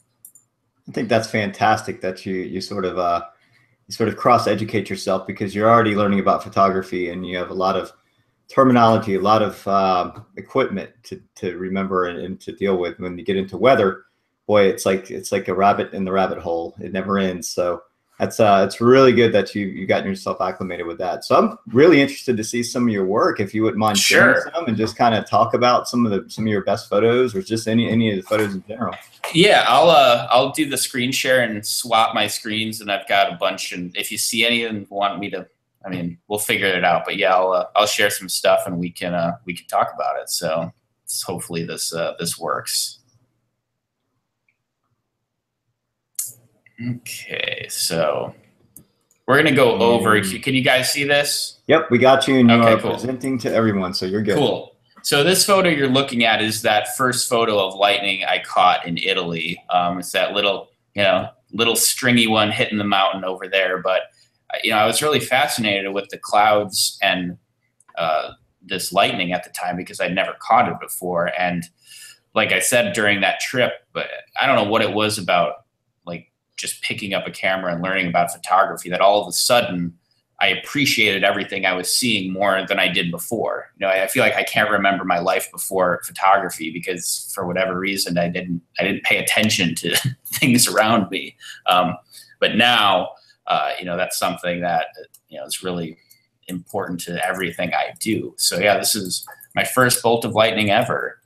[0.89, 3.23] I think that's fantastic that you you sort of uh,
[3.87, 7.51] you sort of cross educate yourself because you're already learning about photography and you have
[7.51, 7.93] a lot of
[8.51, 13.17] terminology, a lot of uh, equipment to, to remember and, and, to deal with when
[13.17, 14.05] you get into weather.
[14.47, 16.75] Boy, it's like it's like a rabbit in the rabbit hole.
[16.81, 17.49] It never ends.
[17.49, 17.83] So
[18.21, 21.25] that's uh, it's really good that you you gotten yourself acclimated with that.
[21.25, 23.41] So I'm really interested to see some of your work.
[23.41, 24.51] If you wouldn't mind sharing sure.
[24.53, 27.35] some and just kind of talk about some of the some of your best photos
[27.35, 28.95] or just any any of the photos in general.
[29.33, 33.33] Yeah, I'll uh I'll do the screen share and swap my screens, and I've got
[33.33, 33.73] a bunch.
[33.73, 35.49] And if you see any and want me to,
[35.85, 37.05] I mean, we'll figure it out.
[37.05, 39.93] But yeah, I'll uh, I'll share some stuff and we can uh we can talk
[39.95, 40.31] about it.
[40.31, 40.73] So
[41.25, 42.99] hopefully this uh, this works.
[46.83, 48.35] Okay, so
[49.27, 50.19] we're gonna go over.
[50.19, 50.43] Mm.
[50.43, 51.61] Can you guys see this?
[51.67, 52.93] Yep, we got you, and you okay, are cool.
[52.93, 54.37] presenting to everyone, so you're good.
[54.37, 54.77] Cool.
[55.03, 58.99] So this photo you're looking at is that first photo of lightning I caught in
[58.99, 59.63] Italy.
[59.71, 63.79] Um, it's that little, you know, little stringy one hitting the mountain over there.
[63.79, 64.03] But
[64.63, 67.39] you know, I was really fascinated with the clouds and
[67.97, 68.33] uh,
[68.63, 71.31] this lightning at the time because I'd never caught it before.
[71.39, 71.65] And
[72.35, 74.09] like I said during that trip, but
[74.41, 75.65] I don't know what it was about
[76.07, 79.95] like just picking up a camera and learning about photography that all of a sudden
[80.41, 83.71] I appreciated everything I was seeing more than I did before.
[83.79, 87.79] You know, I feel like I can't remember my life before photography because for whatever
[87.79, 91.37] reason I didn't I didn't pay attention to things around me.
[91.67, 91.95] Um,
[92.41, 93.11] but now,
[93.51, 94.87] uh, you know, that's something that
[95.29, 95.99] you know is really
[96.47, 98.33] important to everything I do.
[98.39, 101.19] So yeah, this is my first bolt of lightning ever.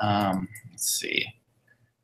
[0.00, 1.26] Um, let's see.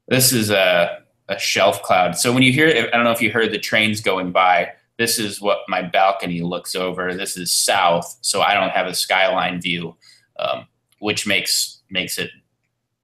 [0.07, 0.99] This is a
[1.31, 2.17] a shelf cloud.
[2.17, 4.73] So when you hear, I don't know if you heard the trains going by.
[4.99, 7.15] This is what my balcony looks over.
[7.15, 9.97] This is south, so I don't have a skyline view,
[10.39, 10.67] um,
[10.99, 12.31] which makes makes it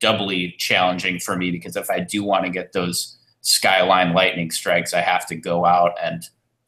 [0.00, 4.92] doubly challenging for me because if I do want to get those skyline lightning strikes,
[4.92, 6.22] I have to go out and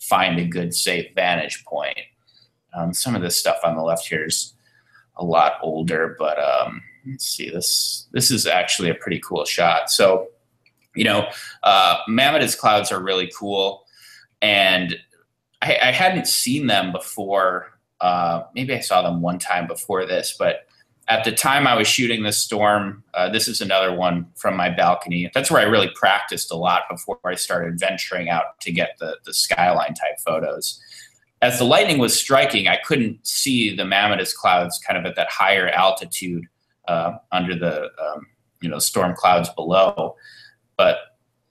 [0.08, 1.98] find a good safe vantage point.
[2.74, 4.54] Um, some of this stuff on the left here is
[5.16, 8.08] a lot older, but um, let's see this.
[8.12, 9.90] This is actually a pretty cool shot.
[9.90, 10.28] So
[10.94, 11.28] you know,
[11.62, 11.98] uh,
[12.58, 13.84] clouds are really cool,
[14.40, 14.96] and
[15.62, 17.78] I, I hadn't seen them before.
[18.00, 20.65] Uh, maybe I saw them one time before this, but
[21.08, 24.68] at the time I was shooting this storm, uh, this is another one from my
[24.70, 25.30] balcony.
[25.32, 29.16] That's where I really practiced a lot before I started venturing out to get the,
[29.24, 30.80] the skyline type photos.
[31.42, 35.30] As the lightning was striking, I couldn't see the Mammatus clouds kind of at that
[35.30, 36.44] higher altitude
[36.88, 38.26] uh, under the um,
[38.60, 40.16] you know storm clouds below.
[40.76, 40.98] But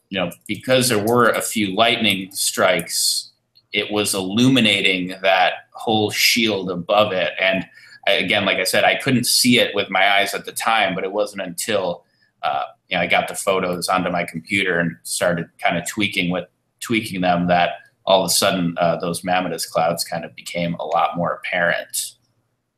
[0.10, 3.32] you know, because there were a few lightning strikes
[3.76, 7.34] it was illuminating that whole shield above it.
[7.40, 7.66] And
[8.08, 11.04] again, like I said, I couldn't see it with my eyes at the time, but
[11.04, 12.04] it wasn't until
[12.44, 16.32] uh, you know I got the photos onto my computer and started kind of tweaking
[16.32, 16.46] with
[16.80, 17.72] tweaking them that
[18.06, 22.14] all of a sudden uh, those mammatus clouds kind of became a lot more apparent.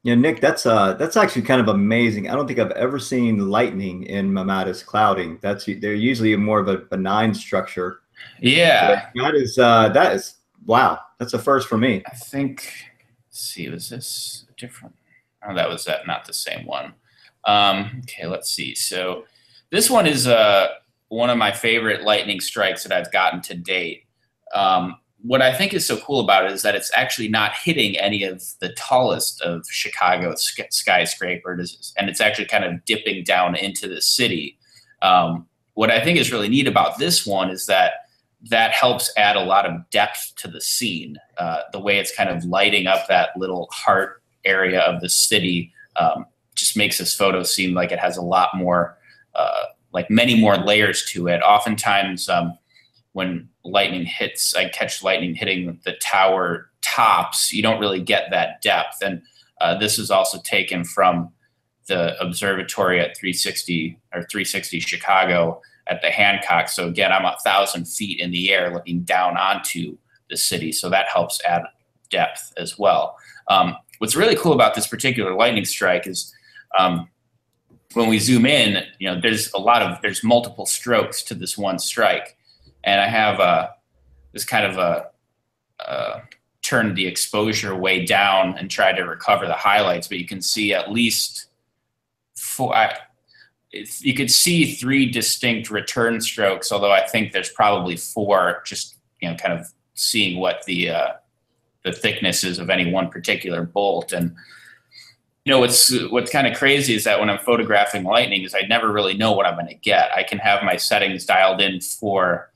[0.03, 2.29] Yeah, Nick, that's uh that's actually kind of amazing.
[2.29, 5.37] I don't think I've ever seen lightning in mammatus clouding.
[5.41, 7.99] That's they're usually more of a benign structure.
[8.39, 10.35] Yeah, that is uh that is
[10.65, 10.99] wow.
[11.19, 12.03] That's a first for me.
[12.05, 12.71] I think.
[13.31, 14.95] see, was this different?
[15.47, 16.93] Oh, that was that, not the same one.
[17.45, 18.75] Um, okay, let's see.
[18.75, 19.25] So
[19.71, 20.69] this one is uh
[21.09, 24.03] one of my favorite lightning strikes that I've gotten to date.
[24.53, 27.97] Um, what I think is so cool about it is that it's actually not hitting
[27.97, 33.87] any of the tallest of Chicago skyscrapers, and it's actually kind of dipping down into
[33.87, 34.57] the city.
[35.01, 37.93] Um, what I think is really neat about this one is that
[38.49, 41.17] that helps add a lot of depth to the scene.
[41.37, 45.73] Uh, the way it's kind of lighting up that little heart area of the city
[45.97, 48.97] um, just makes this photo seem like it has a lot more,
[49.35, 51.39] uh, like many more layers to it.
[51.41, 52.57] Oftentimes, um,
[53.13, 58.61] when lightning hits, I catch lightning hitting the tower tops, you don't really get that
[58.61, 58.97] depth.
[59.01, 59.21] And
[59.61, 61.31] uh, this is also taken from
[61.87, 66.69] the observatory at 360 or 360 Chicago at the Hancock.
[66.69, 69.97] So again, I'm a thousand feet in the air looking down onto
[70.29, 70.71] the city.
[70.71, 71.63] So that helps add
[72.09, 73.15] depth as well.
[73.47, 76.33] Um, what's really cool about this particular lightning strike is
[76.77, 77.09] um,
[77.93, 81.57] when we zoom in, you know, there's a lot of, there's multiple strokes to this
[81.57, 82.37] one strike
[82.87, 83.75] and I have a
[84.31, 85.07] this kind of a,
[85.79, 86.21] a
[86.63, 90.73] turned the exposure way down and tried to recover the highlights, but you can see
[90.73, 91.47] at least
[92.35, 92.75] four.
[92.75, 92.97] I,
[93.71, 98.63] you could see three distinct return strokes, although I think there's probably four.
[98.65, 101.13] Just you know, kind of seeing what the uh,
[101.83, 104.35] the thicknesses of any one particular bolt, and
[105.45, 108.61] you know what's what's kind of crazy is that when I'm photographing lightning, is I
[108.67, 110.11] never really know what I'm going to get.
[110.15, 112.51] I can have my settings dialed in for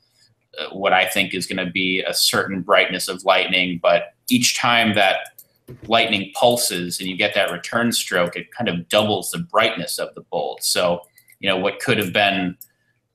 [0.72, 3.80] what I think is going to be a certain brightness of lightning.
[3.82, 5.42] But each time that
[5.88, 10.14] lightning pulses and you get that return stroke, it kind of doubles the brightness of
[10.16, 10.64] the bolt.
[10.64, 11.02] So,
[11.40, 12.58] you know, what could have been,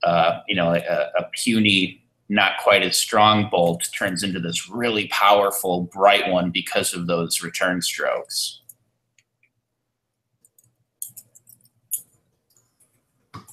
[0.03, 5.07] uh, you know, a, a puny, not quite as strong bolt turns into this really
[5.07, 8.61] powerful, bright one because of those return strokes.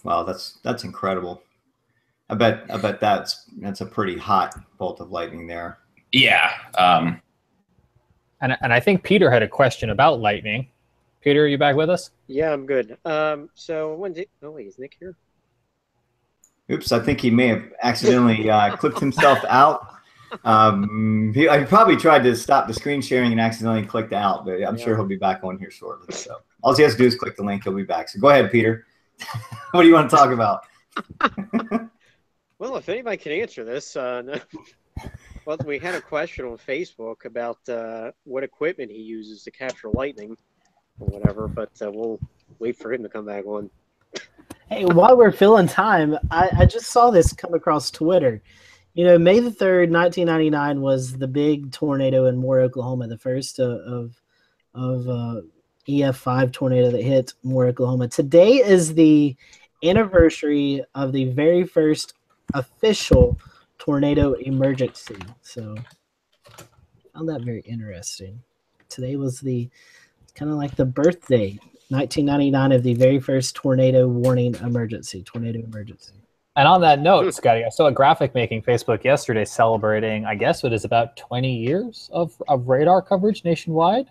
[0.02, 1.42] Wow, that's that's incredible.
[2.28, 5.78] I bet I bet that's that's a pretty hot bolt of lightning there.
[6.12, 6.52] Yeah.
[6.76, 7.20] Um,
[8.40, 10.68] and and I think Peter had a question about lightning.
[11.22, 12.10] Peter, are you back with us?
[12.26, 12.98] Yeah, I'm good.
[13.06, 14.28] Um, so when's it?
[14.42, 15.16] Oh wait, is Nick here?
[16.70, 19.87] Oops, I think he may have accidentally uh, clipped himself out.
[20.44, 24.55] Um, he, I probably tried to stop the screen sharing and accidentally clicked out, but
[24.64, 24.85] I'm yeah.
[24.85, 26.14] sure he'll be back on here shortly.
[26.14, 28.09] So all he has to do is click the link; he'll be back.
[28.09, 28.87] So go ahead, Peter.
[29.70, 30.64] what do you want to talk about?
[32.59, 34.38] Well, if anybody can answer this, uh, no.
[35.44, 39.90] well, we had a question on Facebook about uh, what equipment he uses to capture
[39.90, 40.37] lightning
[41.00, 42.20] or whatever, but uh, we'll
[42.61, 43.68] wait for him to come back on.
[44.68, 48.42] Hey, while we're filling time, I, I just saw this come across Twitter.
[48.94, 53.59] You know, May the 3rd, 1999 was the big tornado in Moore, Oklahoma, the first
[53.59, 54.14] of,
[54.74, 55.40] of uh,
[55.88, 58.09] EF5 tornado that hit Moore, Oklahoma.
[58.09, 59.37] Today is the
[59.83, 62.14] anniversary of the very first
[62.55, 63.38] official
[63.79, 65.16] tornado emergency.
[65.42, 65.74] So
[67.14, 68.42] found that very interesting.
[68.88, 69.68] Today was the
[70.35, 76.14] kind of like the birthday, 1999 of the very first tornado warning emergency, tornado emergency.
[76.56, 80.62] And on that note, Scotty, I saw a graphic making Facebook yesterday celebrating, I guess
[80.62, 84.08] what is about 20 years of, of radar coverage nationwide.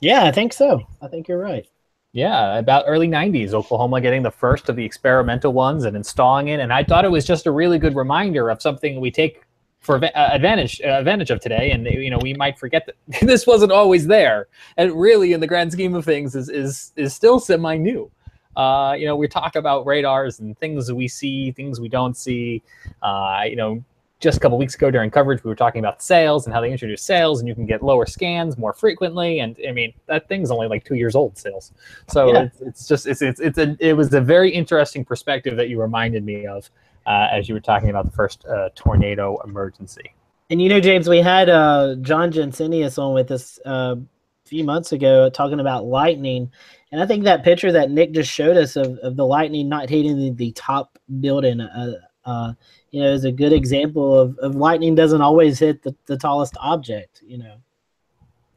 [0.00, 0.86] Yeah, I think so.
[1.02, 1.66] I think you're right.
[2.12, 6.60] Yeah, about early 90s, Oklahoma getting the first of the experimental ones and installing it.
[6.60, 9.42] And I thought it was just a really good reminder of something we take
[9.80, 13.46] for uh, advantage uh, advantage of today and you know we might forget that this
[13.46, 17.40] wasn't always there and really in the grand scheme of things is is is still
[17.40, 18.10] semi new
[18.56, 22.62] uh, you know we talk about radars and things we see things we don't see
[23.02, 23.82] uh, you know
[24.20, 26.70] just a couple weeks ago during coverage, we were talking about SAILS and how they
[26.70, 29.40] introduced SAILS, and you can get lower scans more frequently.
[29.40, 31.72] And I mean, that thing's only like two years old, SAILS.
[32.08, 32.42] So yeah.
[32.42, 35.80] it's, it's, just it's it's it's a it was a very interesting perspective that you
[35.80, 36.70] reminded me of
[37.10, 40.14] uh, as you were talking about the first uh, tornado emergency.
[40.48, 44.62] And you know, James, we had uh, John Jensenius on with us uh, a few
[44.62, 46.52] months ago talking about lightning.
[46.92, 49.90] And I think that picture that Nick just showed us of, of the lightning not
[49.90, 51.94] hitting the, the top building, uh,
[52.24, 52.52] uh,
[52.92, 56.56] you know, is a good example of, of lightning doesn't always hit the, the tallest
[56.60, 57.56] object, you know.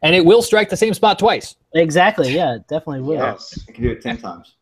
[0.04, 1.56] And it will strike the same spot twice.
[1.74, 2.32] Exactly.
[2.36, 3.16] Yeah, it definitely will.
[3.16, 3.58] Yes.
[3.68, 4.58] You can do it 10 times.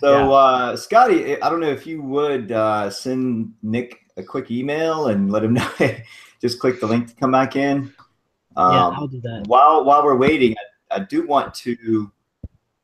[0.00, 5.08] So, uh, Scotty, I don't know if you would uh, send Nick a quick email
[5.08, 5.70] and let him know.
[6.40, 7.92] just click the link to come back in.
[8.56, 9.44] Um, yeah, I'll do that.
[9.46, 10.54] While while we're waiting,
[10.90, 12.10] I, I do want to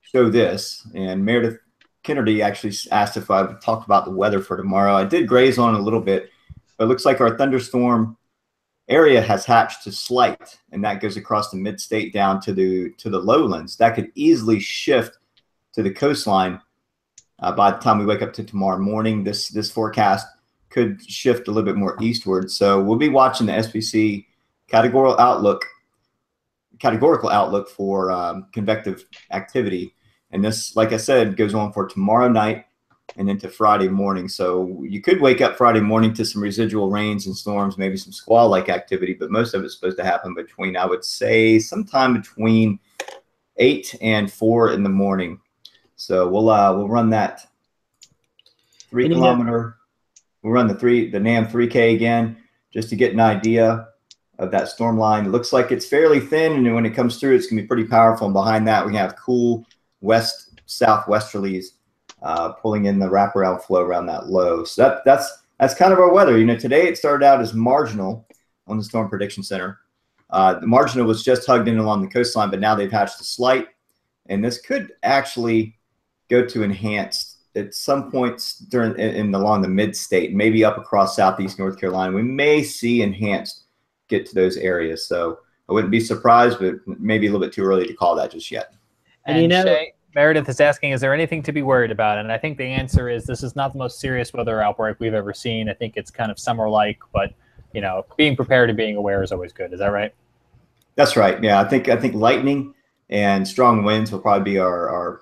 [0.01, 0.87] show this.
[0.95, 1.59] And Meredith
[2.03, 4.95] Kennedy actually asked if I would talk about the weather for tomorrow.
[4.95, 6.31] I did graze on a little bit,
[6.77, 8.17] but it looks like our thunderstorm
[8.89, 13.11] area has hatched to slight, and that goes across the mid-state down to the to
[13.11, 13.77] the lowlands.
[13.77, 15.19] That could easily shift
[15.75, 16.61] to the coastline
[17.41, 19.25] uh, by the time we wake up to tomorrow morning.
[19.25, 20.27] This this forecast
[20.71, 22.51] could shift a little bit more eastward.
[22.51, 24.27] So we'll be watching the SPC
[24.69, 25.65] categorical outlook
[26.79, 29.95] categorical outlook for um, convective activity.
[30.31, 32.67] And this, like I said, goes on for tomorrow night
[33.17, 34.29] and into Friday morning.
[34.29, 38.13] So you could wake up Friday morning to some residual rains and storms, maybe some
[38.13, 42.15] squall like activity, but most of it's supposed to happen between, I would say, sometime
[42.15, 42.79] between
[43.57, 45.41] eight and four in the morning.
[45.99, 47.45] So we'll uh, we'll run that
[48.89, 49.77] three And you kilometer.
[50.43, 52.37] We'll run the three the NAM 3K again
[52.73, 53.89] just to get an idea
[54.39, 55.27] of that storm line.
[55.27, 57.85] It looks like it's fairly thin, and when it comes through, it's gonna be pretty
[57.85, 58.29] powerful.
[58.29, 59.67] And behind that, we have cool
[60.01, 61.73] west southwesterlies
[62.23, 64.63] uh, pulling in the wraparound flow around that low.
[64.63, 66.39] So that that's that's kind of our weather.
[66.39, 68.25] You know, today it started out as marginal
[68.69, 69.81] on the Storm Prediction Center.
[70.31, 73.25] Uh, the marginal was just hugged in along the coastline, but now they've hatched a
[73.25, 73.67] slight,
[74.27, 75.75] and this could actually
[76.29, 80.79] go to enhanced at some points during in, in along the mid state, maybe up
[80.79, 82.15] across southeast North Carolina.
[82.15, 83.65] We may see enhanced
[84.09, 85.07] get to those areas.
[85.07, 88.31] So I wouldn't be surprised, but maybe a little bit too early to call that
[88.31, 88.73] just yet.
[89.27, 92.19] And And, you know- Shay, Meredith is asking, is there anything to be worried about?
[92.19, 95.15] And I think the answer is this is not the most serious weather outbreak we've
[95.15, 95.69] ever seen.
[95.69, 97.33] I think it's kind of summer-like, but
[97.75, 99.73] you know, being prepared and being aware is always good.
[99.75, 100.15] Is that right?
[100.95, 101.41] That's right.
[101.45, 102.75] Yeah, I think I think lightning
[103.11, 105.21] and strong winds will probably be our, our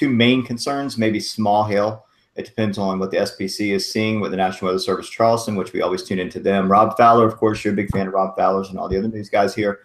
[0.00, 0.96] two main concerns.
[0.96, 2.06] Maybe small hail.
[2.34, 5.74] It depends on what the SPC is seeing with the National Weather Service Charleston, which
[5.74, 6.70] we always tune into them.
[6.70, 9.08] Rob Fowler, of course, you're a big fan of Rob Fowler's and all the other
[9.08, 9.80] news guys here.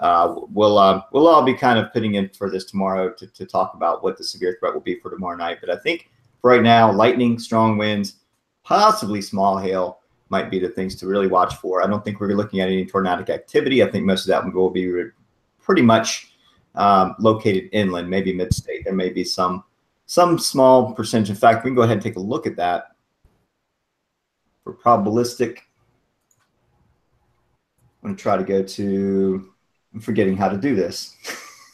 [0.00, 3.46] Uh, we'll uh, we'll all be kind of putting in for this tomorrow to, to
[3.46, 5.58] talk about what the severe threat will be for tomorrow night.
[5.60, 6.10] But I think
[6.42, 8.16] right now, lightning, strong winds,
[8.64, 10.00] possibly small hail
[10.30, 11.80] might be the things to really watch for.
[11.80, 13.84] I don't think we're looking at any tornadic activity.
[13.84, 15.10] I think most of that will be re-
[15.60, 16.29] pretty much
[16.74, 18.84] um, located inland, maybe mid-state.
[18.84, 19.64] There may be some
[20.06, 21.30] some small percentage.
[21.30, 22.96] In fact, we can go ahead and take a look at that
[24.64, 25.58] for probabilistic.
[28.02, 29.52] I'm going to try to go to.
[29.94, 31.16] I'm forgetting how to do this.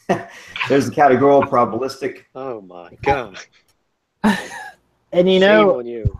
[0.69, 2.23] There's the categorical probabilistic.
[2.35, 3.37] Oh my God.
[5.13, 6.19] And you know, on you.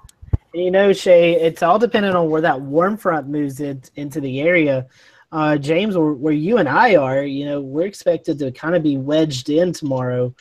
[0.54, 4.40] you know, Shay, it's all dependent on where that warm front moves in, into the
[4.42, 4.88] area.
[5.32, 8.84] Uh, James, where, where you and I are, you know, we're expected to kind of
[8.84, 10.34] be wedged in tomorrow.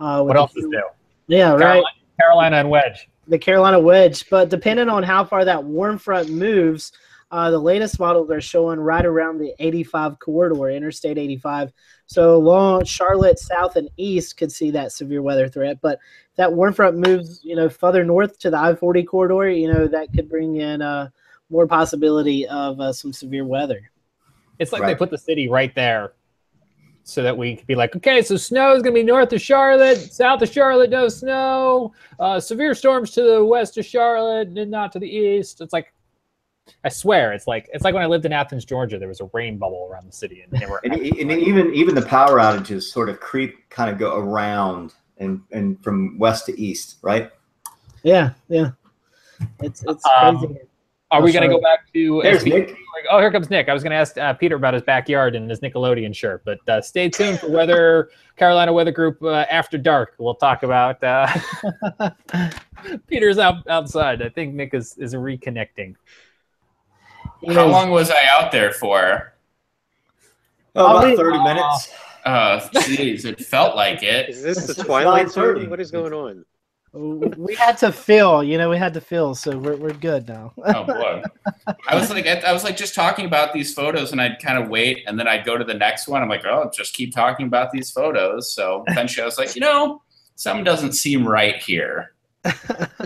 [0.00, 0.82] Uh, What the- else is new?
[1.28, 1.60] Yeah, right.
[1.60, 1.86] Carolina,
[2.20, 3.08] Carolina and Wedge.
[3.28, 4.28] the Carolina wedge.
[4.28, 6.92] But depending on how far that warm front moves,
[7.30, 11.72] uh, the latest models are showing right around the 85 corridor, Interstate 85.
[12.06, 15.78] So along Charlotte, south and east could see that severe weather threat.
[15.80, 15.98] But
[16.36, 20.12] that warm front moves, you know, further north to the I-40 corridor, you know, that
[20.12, 21.08] could bring in uh,
[21.48, 23.88] more possibility of uh, some severe weather.
[24.62, 26.12] It's like they put the city right there
[27.04, 29.40] so that we could be like, okay, so snow is going to be north of
[29.40, 31.92] Charlotte, south of Charlotte, no snow.
[32.20, 35.60] Uh, severe storms to the west of Charlotte, and not to the east.
[35.60, 35.92] It's like,
[36.84, 38.98] I swear, it's like it's like when I lived in Athens, Georgia.
[38.98, 40.80] There was a rain bubble around the city, and they were.
[40.84, 45.40] And, and even even the power outages sort of creep, kind of go around and
[45.50, 47.30] and from west to east, right?
[48.04, 48.70] Yeah, yeah.
[49.60, 50.60] It's it's Um, crazy.
[51.10, 52.20] Are we going to go back to?
[52.22, 52.76] There's SB Nick.
[53.10, 53.68] Oh, here comes Nick.
[53.68, 56.58] I was going to ask uh, Peter about his backyard and his Nickelodeon shirt, but
[56.68, 60.14] uh, stay tuned for Weather Carolina Weather Group uh, after dark.
[60.18, 61.02] We'll talk about.
[61.02, 61.28] Uh,
[63.06, 64.22] Peter's out outside.
[64.22, 65.94] I think Nick is is reconnecting.
[67.42, 69.32] You How long was I out there for?
[70.74, 71.92] Oh, about read- thirty minutes.
[72.24, 74.28] Uh, jeez, it felt like it.
[74.28, 75.30] Is this the Twilight 9:30.
[75.32, 75.70] Zone?
[75.70, 76.44] What is going on?
[77.38, 80.52] we had to fill, you know, we had to fill, so we're, we're good now.
[80.58, 81.22] Oh boy,
[81.88, 84.68] I was like, I was like just talking about these photos, and I'd kind of
[84.68, 86.22] wait, and then I'd go to the next one.
[86.22, 88.52] I'm like, oh, just keep talking about these photos.
[88.52, 90.02] So eventually, I was like, you know,
[90.34, 92.12] something doesn't seem right here.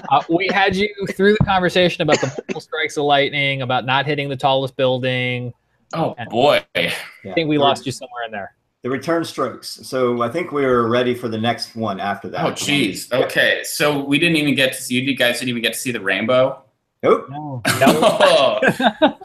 [0.09, 4.07] Uh, we had you through the conversation about the multiple strikes of lightning, about not
[4.07, 5.53] hitting the tallest building.
[5.95, 6.93] Oh boy, I
[7.35, 8.56] think we lost you somewhere in there.
[8.83, 9.69] The return strokes.
[9.83, 12.45] So I think we're ready for the next one after that.
[12.47, 13.11] oh jeez.
[13.13, 15.01] Okay, so we didn't even get to see.
[15.01, 16.63] You guys didn't even get to see the rainbow.
[17.03, 17.29] Nope.
[17.31, 17.63] No.
[17.67, 18.61] oh,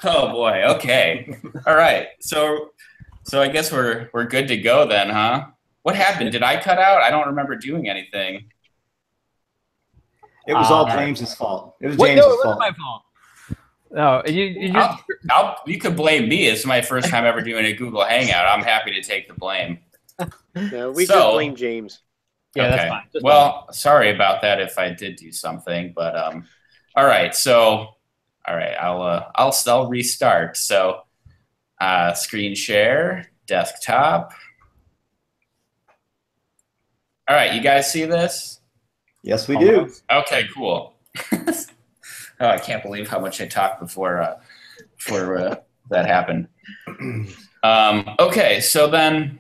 [0.04, 0.64] oh boy.
[0.76, 1.38] Okay.
[1.68, 2.08] All right.
[2.20, 2.72] So,
[3.24, 5.46] so I guess we're we're good to go then, huh?
[5.84, 6.32] What happened?
[6.32, 7.02] Did I cut out?
[7.02, 8.46] I don't remember doing anything.
[10.48, 11.76] It was Uh, all James's fault.
[11.82, 12.08] It was What?
[12.08, 12.60] James's No, it wasn't fault.
[12.60, 13.04] my fault.
[13.94, 16.48] No, you, you I'll, I'll, you could blame me.
[16.48, 18.46] It's my first time ever doing a Google Hangout.
[18.46, 19.80] I'm happy to take the blame.
[20.56, 22.00] No, we So- just blame James.
[22.56, 23.04] yeah, that's fine.
[23.14, 26.46] Just well, sorry about that if I did do something, but um,
[26.96, 27.34] all right.
[27.34, 27.96] So,
[28.48, 30.58] all right, I'll uh, I'll I'll restart.
[30.58, 31.02] So,
[31.80, 34.34] uh, screen share, desktop.
[37.30, 38.60] All right, you guys see this?
[39.24, 39.90] Yes, we do.
[40.12, 40.94] Okay, cool.
[42.42, 44.40] oh, I can't believe how much I talked before uh,
[44.98, 45.56] before uh,
[45.90, 46.48] that happened.
[47.64, 49.40] Um, okay, so then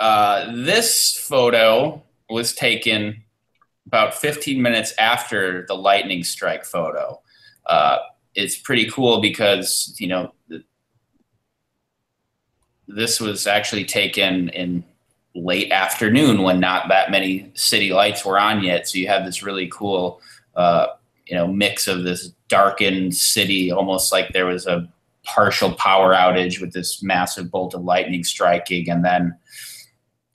[0.00, 3.22] uh, this photo was taken
[3.86, 7.20] about 15 minutes after the lightning strike photo.
[7.66, 7.98] Uh,
[8.34, 10.64] it's pretty cool because you know th-
[12.88, 14.84] this was actually taken in
[15.34, 18.88] late afternoon when not that many city lights were on yet.
[18.88, 20.20] So you have this really cool,
[20.54, 20.88] uh,
[21.32, 24.86] you know, mix of this darkened city, almost like there was a
[25.24, 29.34] partial power outage with this massive bolt of lightning striking, and then,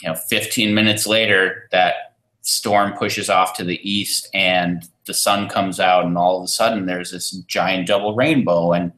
[0.01, 5.47] you know, 15 minutes later, that storm pushes off to the east, and the sun
[5.47, 8.91] comes out, and all of a sudden there's this giant double rainbow, and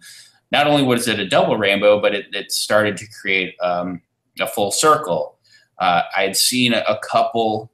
[0.54, 4.02] not only was it a double rainbow, but it, it started to create um,
[4.40, 5.38] a full circle.
[5.80, 7.70] Uh, I had seen a, couple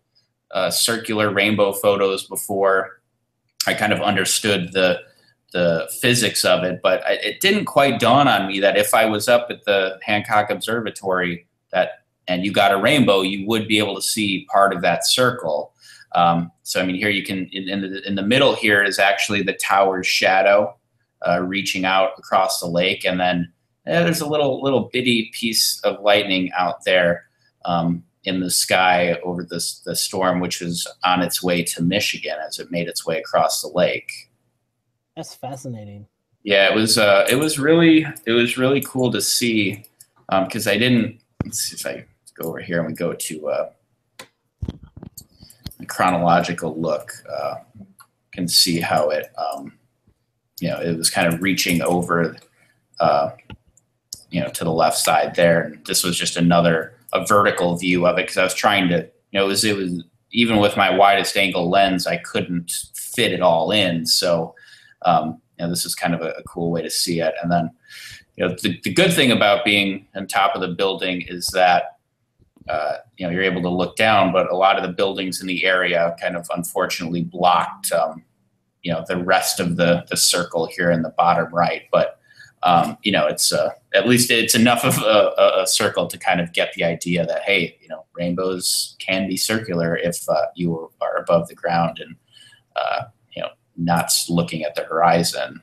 [0.49, 3.01] uh, circular rainbow photos before.
[3.68, 4.99] I kind of understood the
[5.53, 9.05] the physics of it, but I, it didn't quite dawn on me that if I
[9.05, 13.78] was up at the Hancock Observatory that and you got a rainbow, you would be
[13.78, 15.74] able to see part of that circle.
[16.13, 18.99] Um, so I mean, here you can in, in the in the middle here is
[18.99, 20.76] actually the tower's shadow
[21.28, 23.51] uh, reaching out across the lake, and then
[23.86, 27.26] eh, there's a little little bitty piece of lightning out there
[27.66, 32.36] um, in the sky over this the storm, which was on its way to Michigan
[32.45, 34.11] as it made its way across the lake.
[35.15, 36.07] That's fascinating.
[36.43, 39.86] Yeah, it was uh, it was really it was really cool to see
[40.30, 41.19] because I didn't.
[41.43, 42.05] Let's see if I
[42.36, 43.69] go over here and we go to uh,
[45.80, 47.11] a chronological look.
[47.32, 47.55] Uh,
[48.32, 49.73] can see how it um,
[50.59, 52.36] you know it was kind of reaching over
[52.99, 53.32] uh,
[54.30, 58.05] you know to the left side there, and this was just another a vertical view
[58.05, 60.76] of it because I was trying to you know it was it was even with
[60.76, 64.53] my widest angle lens I couldn't fit it all in so
[65.05, 67.34] um, you know, this is kind of a, a, cool way to see it.
[67.41, 67.70] And then,
[68.36, 71.97] you know, the, the good thing about being on top of the building is that,
[72.68, 75.47] uh, you know, you're able to look down, but a lot of the buildings in
[75.47, 78.24] the area kind of unfortunately blocked, um,
[78.82, 81.84] you know, the rest of the, the circle here in the bottom right.
[81.91, 82.20] But,
[82.66, 86.41] um, you know, it's uh, at least it's enough of a, a, circle to kind
[86.41, 90.91] of get the idea that, hey, you know, rainbows can be circular if uh, you
[90.99, 92.16] are above the ground and,
[92.76, 93.03] uh,
[93.36, 95.61] you know not looking at the horizon.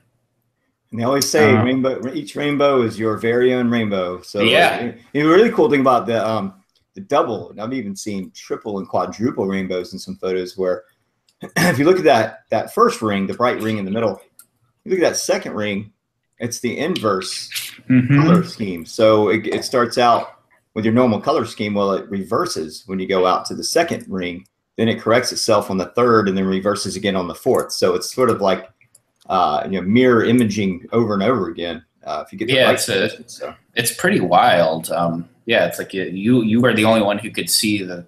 [0.91, 2.13] And they always say Uh, rainbow.
[2.13, 4.21] Each rainbow is your very own rainbow.
[4.21, 4.93] So Yeah.
[5.11, 6.53] the really cool thing about the um
[6.93, 10.83] the double, and I've even seen triple and quadruple rainbows in some photos where,
[11.41, 14.21] if you look at that that first ring, the bright ring in the middle,
[14.85, 15.91] you look at that second ring,
[16.39, 17.49] it's the inverse
[17.89, 18.21] Mm-hmm.
[18.21, 18.85] color scheme.
[18.85, 20.39] So it, it starts out
[20.73, 21.73] with your normal color scheme.
[21.73, 24.47] Well, it reverses when you go out to the second ring.
[24.77, 27.73] Then it corrects itself on the third, and then reverses again on the fourth.
[27.73, 28.69] So it's sort of like
[29.27, 31.83] uh, you know mirror imaging over and over again.
[32.05, 34.89] Uh, if you get the Yeah, right it's a- So It's pretty wild.
[34.91, 38.05] Um, yeah, it's like you, you you were the only one who could see the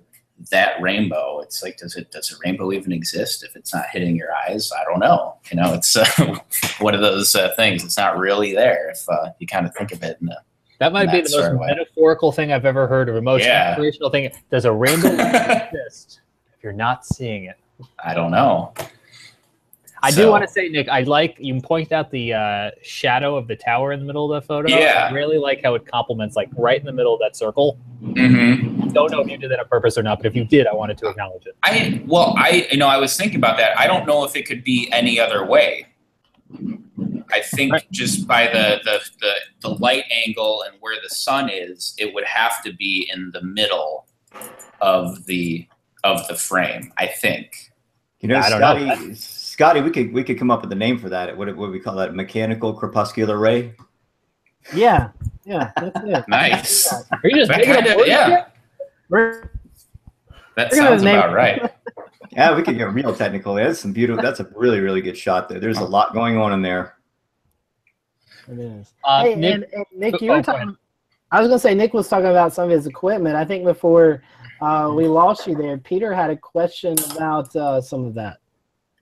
[0.51, 1.39] that rainbow.
[1.41, 4.71] It's like does it does a rainbow even exist if it's not hitting your eyes?
[4.77, 5.35] I don't know.
[5.49, 6.39] You know, it's uh,
[6.79, 7.83] one of those uh, things.
[7.83, 10.37] It's not really there if uh, you kind of think of it in a
[10.79, 11.67] That might be That the most of way.
[11.67, 13.69] metaphorical thing I've ever heard, or most Yeah.
[13.69, 14.29] inspirational thing.
[14.51, 15.07] Does a rainbow
[15.73, 16.21] exist
[16.57, 17.57] if you're not seeing it?
[18.03, 18.73] I don't know.
[20.03, 23.47] I do want to say, Nick, I like you point out the uh, shadow of
[23.47, 24.69] the tower in the middle of the photo.
[24.69, 25.07] Yeah.
[25.09, 27.79] I really like how it complements, like right in the middle of that circle.
[28.01, 28.64] hmm
[28.95, 30.73] Don't know if you did that on purpose or not, but if you did, I
[30.73, 31.55] wanted to acknowledge it.
[31.63, 33.77] I well, I you know, I was thinking about that.
[33.77, 35.87] I don't know if it could be any other way.
[37.31, 37.91] I think Right.
[37.91, 42.23] just by the, the the the light angle and where the sun is, it would
[42.25, 44.05] have to be in the middle
[44.81, 45.67] of the
[46.03, 46.91] of the frame.
[46.97, 47.71] I think.
[48.21, 48.93] you know, I don't know.
[48.93, 51.35] Scotty, Scotty, we could we could come up with a name for that.
[51.35, 52.13] What what we call that?
[52.15, 53.73] Mechanical crepuscular ray.
[54.73, 55.09] Yeah,
[55.45, 56.23] yeah, that's it.
[56.29, 56.91] Nice.
[56.93, 58.45] Are you just That making up kinda- words yeah.
[59.09, 59.51] Here?
[60.27, 61.71] We're, That We're sounds name- about right.
[62.31, 63.53] Yeah, we could get real technical.
[63.53, 64.21] That's some beautiful.
[64.21, 65.59] That's a really, really good shot there.
[65.59, 66.97] There's a lot going on in there.
[68.49, 68.93] It is.
[69.05, 70.75] Uh, hey, Nick- and, and Nick, you oh, were talking.
[71.31, 73.37] I was gonna say Nick was talking about some of his equipment.
[73.37, 74.21] I think before
[74.59, 78.39] uh, we lost you there, Peter had a question about uh, some of that.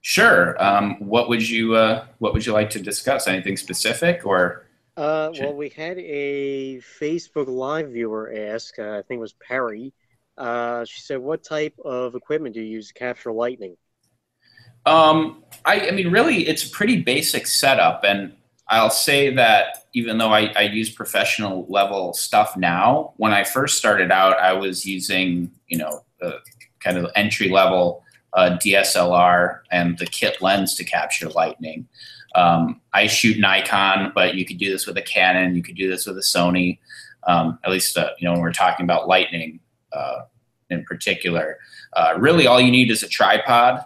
[0.01, 0.61] Sure.
[0.63, 3.27] Um, what would you uh, What would you like to discuss?
[3.27, 4.67] Anything specific or?
[4.95, 8.77] Uh, well, we had a Facebook Live viewer ask.
[8.77, 9.91] Uh, I think it was Perry.
[10.37, 13.75] Uh, she said, "What type of equipment do you use to capture lightning?"
[14.85, 18.33] Um, I, I mean, really, it's a pretty basic setup, and
[18.67, 23.77] I'll say that even though I, I use professional level stuff now, when I first
[23.77, 26.39] started out, I was using you know the
[26.79, 31.87] kind of entry level uh, DSLR and the kit lens to capture lightning.
[32.35, 35.55] Um, I shoot Nikon, but you could do this with a Canon.
[35.55, 36.79] You could do this with a Sony.
[37.25, 39.59] Um, at least uh, you know when we're talking about lightning
[39.91, 40.23] uh,
[40.69, 41.57] in particular.
[41.93, 43.85] Uh, really, all you need is a tripod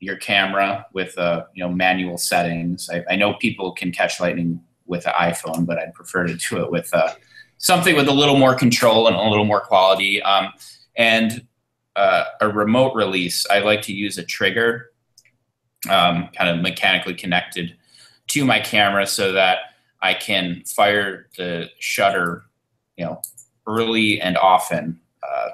[0.00, 2.90] your camera with uh, you know manual settings.
[2.90, 6.64] I, I know people can catch lightning with an iPhone, but I'd prefer to do
[6.64, 7.14] it with uh,
[7.58, 10.20] something with a little more control and a little more quality.
[10.22, 10.52] Um,
[10.96, 11.46] and
[11.96, 14.89] uh, a remote release, I like to use a trigger,
[15.88, 17.76] um, kind of mechanically connected
[18.28, 19.58] to my camera, so that
[20.02, 22.44] I can fire the shutter,
[22.96, 23.22] you know,
[23.66, 25.00] early and often.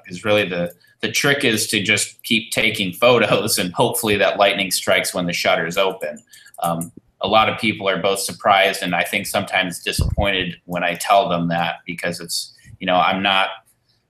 [0.05, 4.70] Because really the the trick is to just keep taking photos and hopefully that lightning
[4.70, 6.18] strikes when the shutter is open.
[6.62, 10.95] Um, a lot of people are both surprised and I think sometimes disappointed when I
[10.95, 13.49] tell them that because it's you know I'm not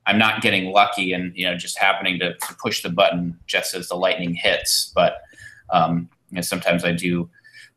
[0.06, 3.74] I'm not getting lucky and you know just happening to, to push the button just
[3.74, 4.92] as the lightning hits.
[4.94, 5.22] But
[5.70, 7.28] um, you know, sometimes I do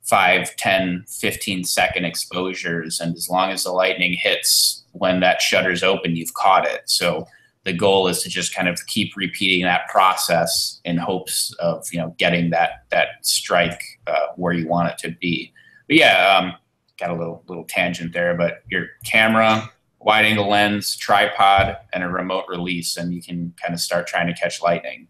[0.04, 5.84] 5, 10, 15 second exposures and as long as the lightning hits when that shutter's
[5.84, 6.82] open, you've caught it.
[6.86, 7.28] So
[7.64, 12.00] the goal is to just kind of keep repeating that process in hopes of you
[12.00, 15.54] know getting that that strike uh, where you want it to be.
[15.88, 16.54] But yeah, um,
[17.00, 18.36] got a little little tangent there.
[18.36, 19.70] But your camera,
[20.00, 24.28] wide angle lens, tripod, and a remote release, and you can kind of start trying
[24.28, 25.08] to catch lightning.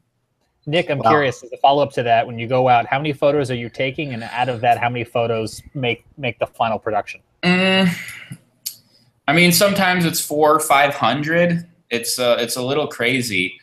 [0.66, 1.10] Nick, I'm Wow.
[1.10, 2.28] curious as a follow up to that.
[2.28, 4.90] When you go out, how many photos are you taking, and out of that, how
[4.90, 7.22] many photos make make the final production?
[7.44, 7.90] Mm,
[9.28, 11.68] I mean, sometimes it's four or five hundred.
[11.90, 13.60] It's uh, it's a little crazy.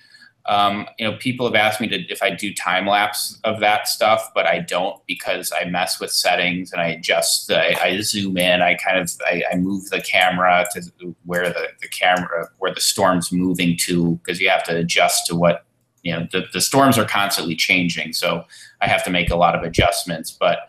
[0.49, 3.89] Um, you know, people have asked me to if I do time lapse of that
[3.89, 7.49] stuff, but I don't because I mess with settings and I adjust.
[7.49, 8.63] The, I, I zoom in.
[8.63, 12.81] I kind of I, I move the camera to where the, the camera where the
[12.81, 15.66] storm's moving to because you have to adjust to what
[16.07, 16.27] you know.
[16.31, 18.45] The, the storms are constantly changing, so
[18.81, 20.31] I have to make a lot of adjustments.
[20.31, 20.61] But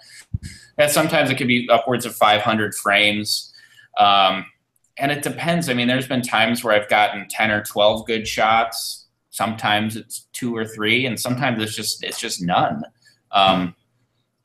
[0.89, 3.53] sometimes it could be upwards of 500 frames.
[3.99, 4.45] Um,
[4.97, 5.69] and it depends.
[5.69, 9.05] I mean, there's been times where I've gotten 10 or 12 good shots.
[9.29, 12.81] Sometimes it's two or three, and sometimes it's just it's just none.
[13.31, 13.75] Um,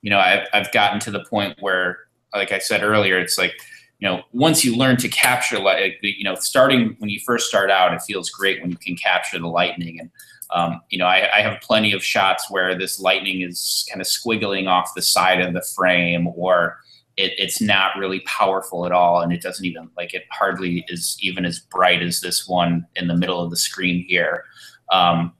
[0.02, 2.00] you know, I've I've gotten to the point where,
[2.34, 3.54] like I said earlier, it's like,
[4.00, 7.70] you know, once you learn to capture, like, you know, starting when you first start
[7.70, 9.98] out, it feels great when you can capture the lightning.
[9.98, 10.10] And
[10.54, 14.06] um, you know, I, I have plenty of shots where this lightning is kind of
[14.06, 16.78] squiggling off the side of the frame, or
[17.16, 21.16] it, it's not really powerful at all and it doesn't even like it hardly is
[21.20, 24.44] even as bright as this one in the middle of the screen here.
[24.90, 25.32] Um,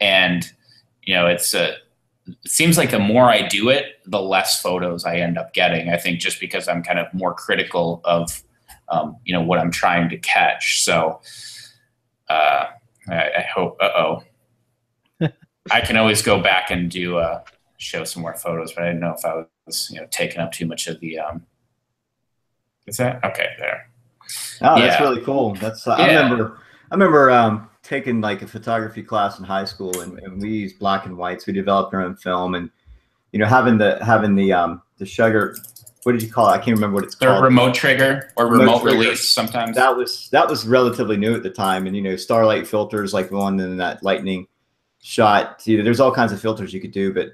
[0.00, 0.52] and
[1.02, 1.74] you know it's a
[2.26, 5.88] it seems like the more i do it the less photos i end up getting
[5.88, 8.42] i think just because i'm kind of more critical of
[8.90, 10.82] um, you know what i'm trying to catch.
[10.84, 11.20] So
[12.28, 12.66] uh,
[13.10, 14.22] I, I hope uh-oh
[15.70, 17.42] i can always go back and do uh,
[17.78, 20.52] show some more photos but i didn't know if i was you know taking up
[20.52, 21.44] too much of the um
[22.86, 23.88] is that okay there
[24.60, 25.08] Oh, that's Yeah.
[25.08, 25.54] really cool.
[25.54, 26.58] That's uh, I remember.
[26.90, 30.78] I remember um, taking like a photography class in high school, and, and we used
[30.78, 31.46] black and whites.
[31.46, 32.70] We developed our own film, and
[33.32, 35.54] you know, having the having the um, the sugar.
[36.04, 36.52] What did you call it?
[36.52, 37.42] I can't remember what it's the called.
[37.44, 38.98] remote trigger or Remote remote trigger.
[38.98, 42.66] release sometimes that was that was relatively new at the time, and you know, starlight
[42.66, 44.46] filters like the one in that lightning
[45.02, 45.62] shot.
[45.66, 47.30] You know, there's all kinds of filters you could do, but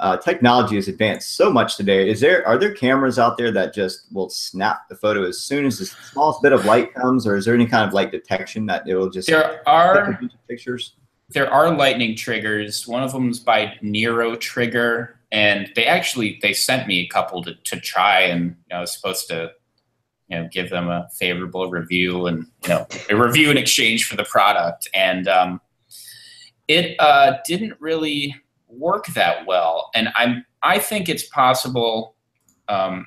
[0.00, 2.08] uh, technology has advanced so much today.
[2.08, 5.64] Is there are there cameras out there that just will snap the photo as soon
[5.66, 8.66] as the smallest bit of light comes, or is there any kind of light detection
[8.66, 10.94] that it will just there are pictures?
[11.32, 16.52] there are lightning triggers one of them is by Nero trigger and they actually they
[16.52, 19.50] sent me a couple to, to try and you know, i was supposed to
[20.28, 24.16] you know give them a favorable review and you know a review in exchange for
[24.16, 24.88] the product.
[24.94, 25.60] And um,
[26.68, 28.36] it uh, didn't really
[28.68, 29.90] work that well.
[29.94, 32.14] And i'm i think it's possible
[32.68, 33.06] um,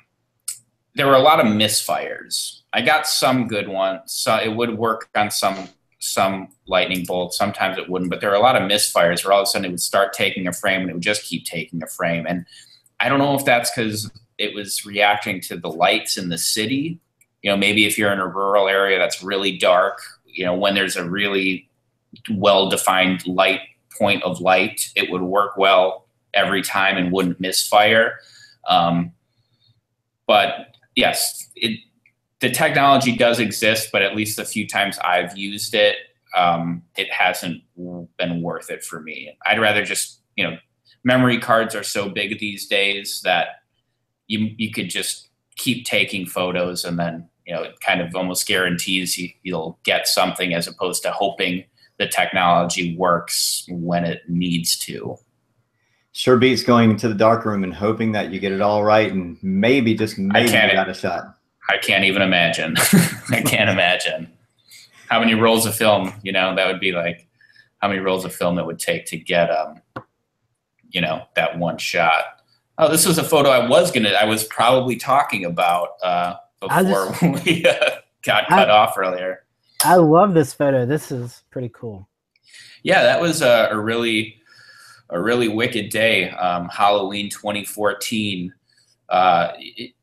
[0.94, 2.60] there were a lot of misfires.
[2.72, 4.12] I got some good ones.
[4.12, 5.68] So it would work on some
[6.04, 7.36] some lightning bolts.
[7.36, 9.64] Sometimes it wouldn't, but there were a lot of misfires where all of a sudden
[9.64, 12.26] it would start taking a frame and it would just keep taking a frame.
[12.28, 12.44] And
[13.00, 17.00] I don't know if that's because it was reacting to the lights in the city.
[17.42, 20.74] You know, maybe if you're in a rural area that's really dark, you know, when
[20.74, 21.68] there's a really
[22.30, 23.60] well defined light
[23.98, 28.18] point of light, it would work well every time and wouldn't misfire.
[28.68, 29.12] Um,
[30.26, 31.80] but yes, it
[32.44, 35.96] the technology does exist, but at least the few times I've used it,
[36.36, 37.62] um, it hasn't
[38.18, 39.34] been worth it for me.
[39.46, 40.58] I'd rather just you know,
[41.04, 43.62] memory cards are so big these days that
[44.26, 48.46] you you could just keep taking photos and then you know it kind of almost
[48.46, 51.64] guarantees you, you'll get something as opposed to hoping
[51.98, 55.16] the technology works when it needs to.
[56.12, 59.10] Sure beats going into the dark room and hoping that you get it all right
[59.10, 61.38] and maybe just maybe you got a shot.
[61.68, 62.76] I can't even imagine.
[63.30, 64.30] I can't imagine
[65.08, 66.12] how many rolls of film.
[66.22, 67.26] You know, that would be like
[67.78, 69.80] how many rolls of film it would take to get um,
[70.94, 72.40] you know, that one shot.
[72.78, 74.10] Oh, this was a photo I was gonna.
[74.10, 76.82] I was probably talking about uh, before
[77.20, 79.44] just, we uh, got cut I, off earlier.
[79.84, 80.86] I love this photo.
[80.86, 82.08] This is pretty cool.
[82.82, 84.40] Yeah, that was a, a really
[85.10, 86.30] a really wicked day.
[86.30, 88.52] Um, Halloween 2014.
[89.08, 89.93] Uh, it,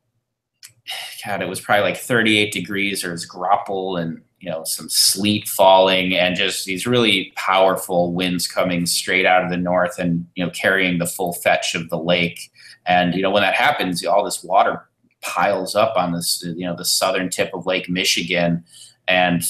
[1.25, 3.01] God, it was probably like 38 degrees.
[3.01, 8.47] There was graupel and you know some sleet falling and just these really powerful winds
[8.47, 11.97] coming straight out of the north and you know carrying the full fetch of the
[11.97, 12.51] lake.
[12.86, 14.88] And you know when that happens, all this water
[15.21, 18.63] piles up on this you know the southern tip of Lake Michigan,
[19.07, 19.43] and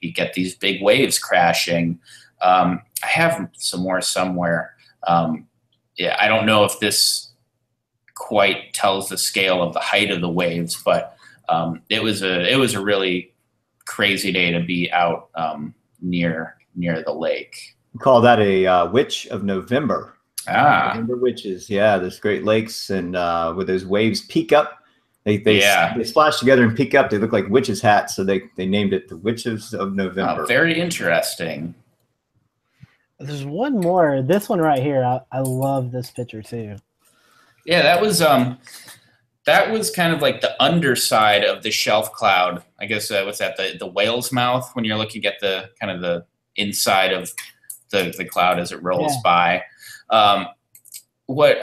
[0.00, 1.98] you get these big waves crashing.
[2.42, 4.74] Um, I have some more somewhere.
[5.06, 5.46] Um,
[5.96, 7.29] yeah, I don't know if this
[8.20, 11.16] quite tells the scale of the height of the waves, but
[11.48, 13.32] um, it was a it was a really
[13.86, 17.76] crazy day to be out um, near near the lake.
[17.94, 20.16] We call that a uh, witch of November.
[20.46, 21.68] Ah, November witches.
[21.70, 24.84] Yeah, there's Great Lakes, and uh, where those waves peak up,
[25.24, 25.96] they they, yeah.
[25.96, 27.08] they splash together and peak up.
[27.08, 30.42] They look like witches' hats, so they they named it the Witches of November.
[30.42, 31.74] Oh, very interesting.
[33.18, 34.22] There's one more.
[34.22, 35.02] This one right here.
[35.02, 36.76] I, I love this picture too.
[37.64, 38.58] Yeah, that was um,
[39.46, 42.62] that was kind of like the underside of the shelf cloud.
[42.78, 43.56] I guess uh, what's that?
[43.56, 46.24] The the whale's mouth when you're looking at the kind of the
[46.56, 47.32] inside of
[47.90, 49.20] the the cloud as it rolls yeah.
[49.24, 49.62] by.
[50.10, 50.46] Um,
[51.26, 51.58] what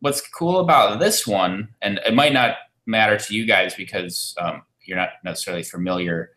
[0.00, 2.56] what's cool about this one, and it might not
[2.86, 6.30] matter to you guys because um, you're not necessarily familiar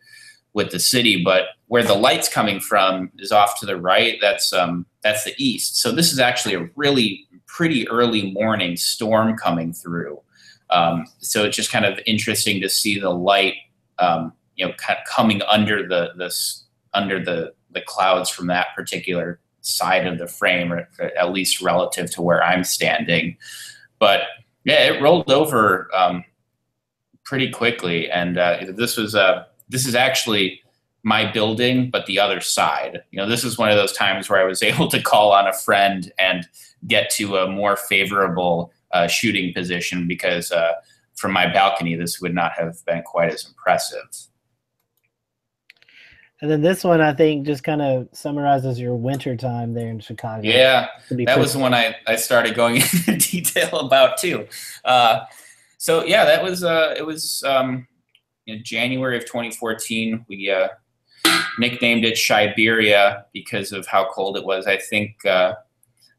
[0.52, 4.18] with the city, but where the light's coming from is off to the right.
[4.20, 5.76] That's um, that's the east.
[5.76, 10.20] So this is actually a really pretty early morning storm coming through.
[10.70, 13.54] Um, so it's just kind of interesting to see the light,
[14.00, 18.68] um, you know, kind of coming under the this under the the clouds from that
[18.74, 23.36] particular side of the frame, or at least relative to where I'm standing.
[23.98, 24.22] But
[24.64, 26.24] yeah, it rolled over um,
[27.24, 30.62] pretty quickly, and uh, this was uh, this is actually
[31.04, 33.02] my building, but the other side.
[33.10, 35.46] You know, this is one of those times where I was able to call on
[35.46, 36.48] a friend and
[36.88, 40.72] get to a more favorable uh, shooting position because uh,
[41.14, 44.06] from my balcony, this would not have been quite as impressive.
[46.40, 50.00] And then this one, I think, just kind of summarizes your winter time there in
[50.00, 50.42] Chicago.
[50.42, 52.76] Yeah, that was one I, I started going
[53.06, 54.46] into detail about too.
[54.84, 55.20] Uh,
[55.78, 57.86] so yeah, that was uh, it was um,
[58.46, 60.26] in January of 2014.
[60.28, 60.68] We uh,
[61.58, 64.66] nicknamed it Chiberia because of how cold it was.
[64.66, 65.54] I think uh,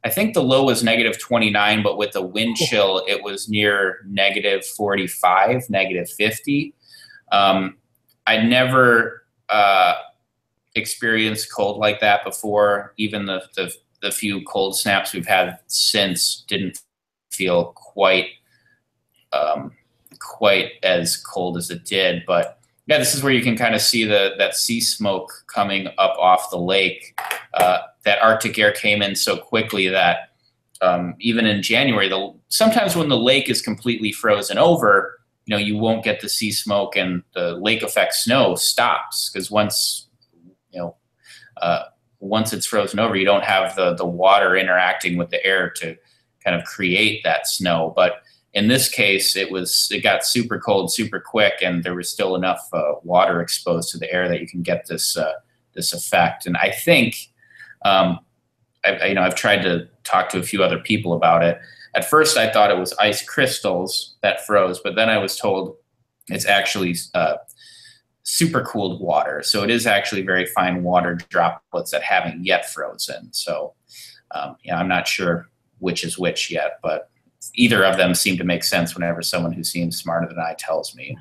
[0.04, 4.02] I think the low was negative 29, but with the wind chill, it was near
[4.06, 6.74] negative 45, negative 50.
[7.32, 7.78] Um,
[8.28, 9.96] I never uh,
[10.76, 12.94] experienced cold like that before.
[12.98, 16.80] Even the, the the few cold snaps we've had since didn't
[17.32, 18.28] feel quite
[19.34, 19.72] um,
[20.20, 23.82] quite as cold as it did, but yeah, this is where you can kind of
[23.82, 27.20] see the that sea smoke coming up off the lake.
[27.54, 30.30] Uh, that Arctic air came in so quickly that
[30.82, 35.60] um, even in January, the sometimes when the lake is completely frozen over, you know,
[35.60, 40.08] you won't get the sea smoke and the lake effect snow stops because once
[40.72, 40.96] you know
[41.62, 41.86] uh,
[42.20, 45.96] once it's frozen over, you don't have the the water interacting with the air to
[46.44, 47.94] kind of create that snow.
[47.96, 48.22] But
[48.56, 52.36] in this case, it was it got super cold super quick, and there was still
[52.36, 55.34] enough uh, water exposed to the air that you can get this uh,
[55.74, 56.46] this effect.
[56.46, 57.18] And I think,
[57.84, 58.20] um,
[58.86, 61.60] I, you know, I've tried to talk to a few other people about it.
[61.96, 65.76] At first, I thought it was ice crystals that froze, but then I was told
[66.30, 67.36] it's actually uh,
[68.24, 69.44] super cooled water.
[69.44, 73.32] So it is actually very fine water droplets that haven't yet frozen.
[73.34, 73.74] So
[74.32, 75.50] um, yeah, I'm not sure
[75.80, 77.10] which is which yet, but
[77.56, 80.96] either of them seem to make sense whenever someone who seems smarter than I tells
[80.96, 81.18] me.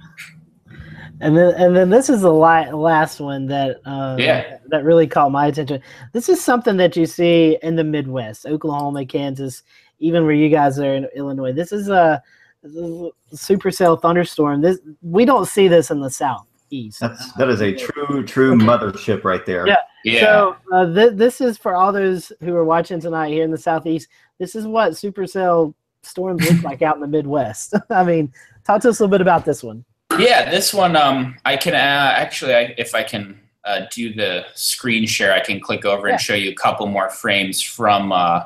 [1.20, 4.58] And then, and then this is the li- last one that uh, Yeah.
[4.68, 5.80] that really caught my attention.
[6.12, 9.62] This is something that you see in the Midwest, Oklahoma, Kansas,
[10.00, 11.52] even where you guys are in Illinois.
[11.52, 12.20] This is a,
[12.62, 14.60] this is a supercell thunderstorm.
[14.60, 16.98] This we don't see this in the southeast.
[17.00, 19.66] That's that is a true true mothership right there.
[19.68, 19.76] Yeah.
[20.04, 20.20] Yeah.
[20.20, 23.56] So uh, th- this is for all those who are watching tonight here in the
[23.58, 24.08] southeast.
[24.38, 25.74] This is what supercell
[26.06, 27.74] storms look like out in the Midwest.
[27.90, 28.32] I mean,
[28.64, 29.84] talk to us a little bit about this one.
[30.18, 31.76] Yeah, this one um, I can uh,
[32.16, 36.14] actually, I, if I can uh, do the screen share, I can click over Yeah.
[36.14, 38.44] and show you a couple more frames from uh,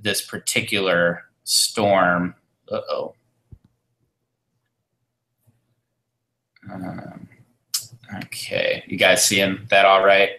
[0.00, 2.34] this particular storm.
[2.70, 3.14] Uh oh.
[6.72, 7.28] Um,
[8.24, 10.30] okay, you guys seeing that all right?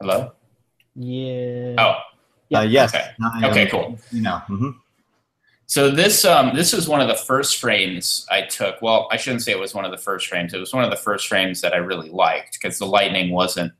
[0.00, 0.32] Hello.
[0.94, 1.74] Yeah.
[1.78, 1.94] Oh,
[2.48, 2.94] Yeah, Uh, yes.
[2.94, 3.10] okay.
[3.22, 3.98] I am- Okay, cool.
[4.12, 4.40] You know.
[4.48, 4.74] mhm.
[5.68, 8.80] So this um this was one of the first frames I took.
[8.82, 10.54] Well, I shouldn't say it was one of the first frames.
[10.54, 13.72] It was one of the first frames that I really liked because the lightning wasn't.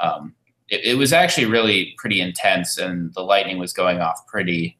[0.00, 0.34] Um,
[0.68, 4.76] it, it was actually really pretty intense, and the lightning was going off pretty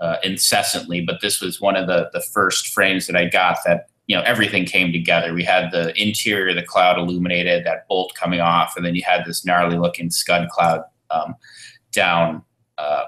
[0.00, 1.02] uh, incessantly.
[1.02, 4.22] But this was one of the the first frames that I got that you know
[4.22, 5.34] everything came together.
[5.34, 9.02] We had the interior of the cloud illuminated, that bolt coming off, and then you
[9.06, 11.34] had this gnarly looking scud cloud um,
[11.92, 12.42] down
[12.78, 13.04] uh,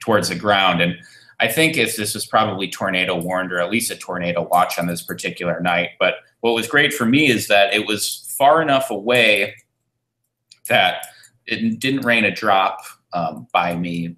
[0.00, 0.96] towards the ground and.
[1.38, 4.86] I think it's, this was probably tornado warned or at least a tornado watch on
[4.86, 5.90] this particular night.
[6.00, 9.54] But what was great for me is that it was far enough away
[10.68, 11.06] that
[11.46, 12.80] it didn't rain a drop
[13.12, 14.16] um, by me,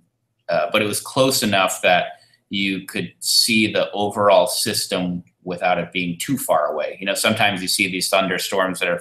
[0.49, 2.21] uh, but it was close enough that
[2.51, 6.97] you could see the overall system without it being too far away.
[7.01, 9.01] You know, sometimes you see these thunderstorms that are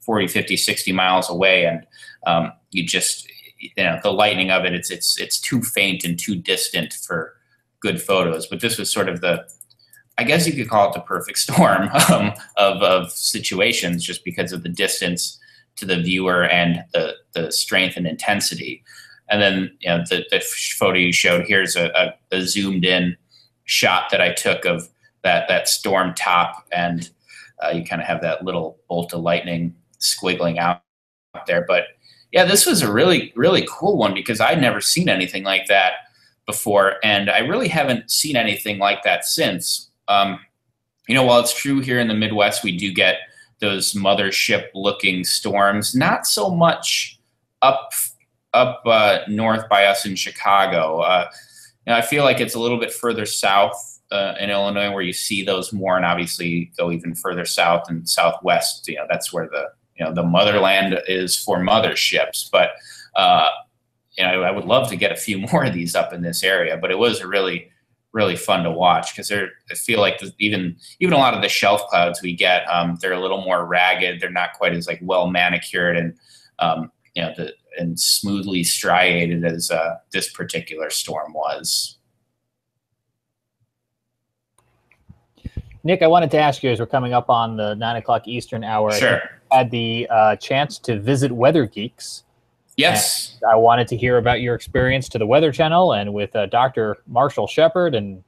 [0.00, 1.86] 40, 50, 60 miles away and
[2.26, 3.28] um, you just,
[3.58, 7.34] you know, the lightning of it, it's, it's, it's too faint and too distant for,
[7.84, 9.46] good photos, but this was sort of the,
[10.16, 14.52] I guess you could call it the perfect storm um, of, of situations just because
[14.52, 15.38] of the distance
[15.76, 18.82] to the viewer and the, the strength and intensity.
[19.28, 21.90] And then, you know, the, the photo you showed here's a,
[22.30, 23.16] a, a zoomed in
[23.64, 24.88] shot that I took of
[25.22, 26.66] that, that storm top.
[26.72, 27.10] And
[27.62, 30.82] uh, you kind of have that little bolt of lightning squiggling out
[31.46, 31.66] there.
[31.68, 31.84] But
[32.34, 35.92] yeah, this was a really, really cool one because I'd never seen anything like that
[36.46, 39.88] before, and I really haven't seen anything like that since.
[40.08, 40.40] Um,
[41.06, 43.18] you know, while it's true here in the Midwest, we do get
[43.60, 47.20] those mothership looking storms, not so much
[47.62, 47.92] up
[48.52, 51.00] up uh, north by us in Chicago.
[51.02, 51.30] Uh,
[51.86, 55.44] I feel like it's a little bit further south uh, in Illinois where you see
[55.44, 58.88] those more, and obviously go even further south and southwest.
[58.88, 62.72] You know, that's where the you know the motherland is for motherships, but
[63.16, 63.48] uh,
[64.16, 66.42] you know, I would love to get a few more of these up in this
[66.42, 67.70] area, but it was really,
[68.12, 69.50] really fun to watch because they're.
[69.70, 73.12] I feel like even even a lot of the shelf clouds we get, um, they're
[73.12, 74.20] a little more ragged.
[74.20, 76.16] They're not quite as like well manicured and
[76.58, 81.98] um, you know the and smoothly striated as uh, this particular storm was.
[85.82, 88.62] Nick, I wanted to ask you as we're coming up on the nine o'clock Eastern
[88.62, 88.92] hour.
[88.92, 89.20] Sure.
[89.54, 92.24] Had the uh, chance to visit Weather Geeks.
[92.76, 93.38] Yes.
[93.48, 96.98] I wanted to hear about your experience to the Weather Channel and with uh, Dr.
[97.06, 98.22] Marshall Shepard and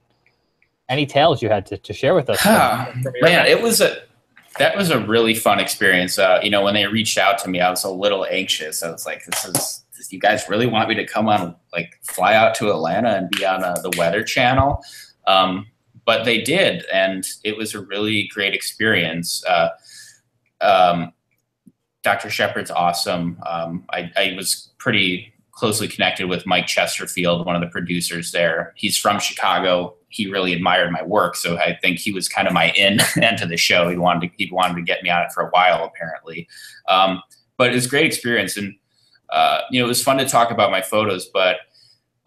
[0.89, 2.39] any tales you had to, to share with us.
[2.39, 2.85] Huh.
[2.85, 3.97] from- from Man, it was a
[4.57, 6.17] that was a really fun experience.
[6.17, 8.81] Uh, you know, when they reached out to me, I was a little anxious.
[8.81, 12.33] I was like, "This is you guys really want me to come on, like, fly
[12.33, 14.83] out to Atlanta and be on uh, the Weather Channel?"
[15.27, 15.67] Um,
[16.05, 19.43] but they did, and it was a really great experience.
[19.45, 19.69] Uh,
[20.61, 21.11] um,
[22.03, 22.29] Dr.
[22.29, 23.37] Shepard's awesome.
[23.45, 28.73] Um, I, I was pretty closely connected with Mike Chesterfield, one of the producers there.
[28.75, 29.95] He's from Chicago.
[30.09, 33.45] He really admired my work, so I think he was kind of my in into
[33.47, 33.89] the show.
[33.89, 36.47] He wanted to, he'd wanted to get me on it for a while, apparently.
[36.87, 37.21] Um,
[37.57, 38.75] but it was a great experience, and
[39.31, 41.25] uh, you know it was fun to talk about my photos.
[41.25, 41.57] But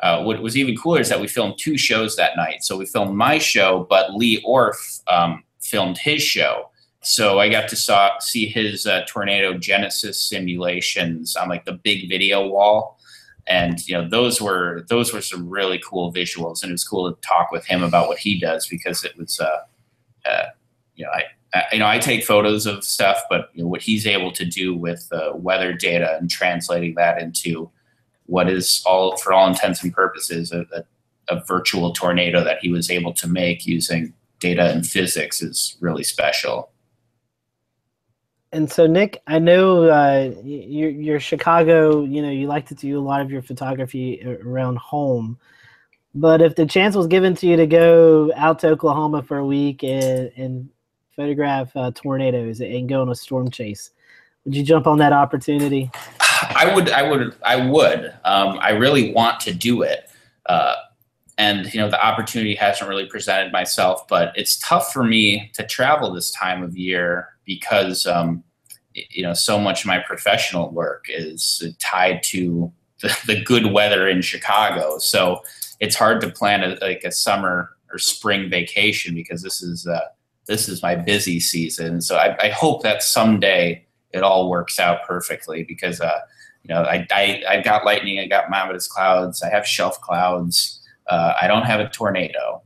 [0.00, 2.64] uh, what was even cooler is that we filmed two shows that night.
[2.64, 6.69] So we filmed my show, but Leigh Orf um, filmed his show.
[7.02, 12.08] So I got to saw, see his uh, tornado genesis simulations on like the big
[12.08, 12.98] video wall,
[13.46, 17.10] and you know those were those were some really cool visuals, and it was cool
[17.10, 20.46] to talk with him about what he does because it was, uh, uh,
[20.94, 21.22] you know, I,
[21.54, 24.44] I you know I take photos of stuff, but you know, what he's able to
[24.44, 27.70] do with weather data and translating that into
[28.26, 30.84] what is all for all intents and purposes a, a,
[31.34, 36.04] a virtual tornado that he was able to make using data and physics is really
[36.04, 36.70] special.
[38.52, 42.02] And so, Nick, I know uh, you're, you're Chicago.
[42.02, 45.38] You know, you like to do a lot of your photography around home.
[46.14, 49.46] But if the chance was given to you to go out to Oklahoma for a
[49.46, 50.68] week and, and
[51.14, 53.90] photograph uh, tornadoes and go on a storm chase,
[54.44, 55.88] would you jump on that opportunity?
[56.20, 56.90] I would.
[56.90, 57.36] I would.
[57.44, 58.06] I would.
[58.24, 60.10] Um, I really want to do it.
[60.46, 60.74] Uh,
[61.38, 65.66] and you know the opportunity hasn't really presented myself but it's tough for me to
[65.66, 68.44] travel this time of year because um,
[68.94, 72.72] you know so much of my professional work is tied to
[73.02, 74.98] the, the good weather in chicago.
[74.98, 75.40] So
[75.80, 80.08] it's hard to plan a, like a summer or spring vacation because this is uh,
[80.46, 82.00] this is my busy season.
[82.00, 86.20] So I, I, hope that someday it all works out perfectly because uh,
[86.62, 90.80] you know I, I i've got lightning i got Mammatus clouds i have shelf clouds
[91.10, 92.62] uh, I don't have a tornado,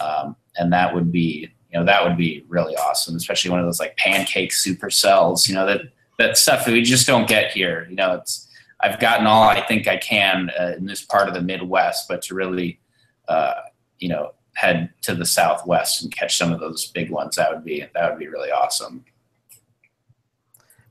[0.00, 3.66] um, and that would be you know that would be really awesome, especially one of
[3.66, 5.48] those like pancake supercells.
[5.48, 5.82] You know that
[6.18, 7.86] that stuff that we just don't get here.
[7.88, 8.48] You know, it's
[8.80, 12.22] I've gotten all I think I can uh, in this part of the Midwest, but
[12.22, 12.80] to really
[13.28, 13.54] uh,
[13.98, 17.64] you know head to the Southwest and catch some of those big ones, that would
[17.64, 19.04] be that would be really awesome.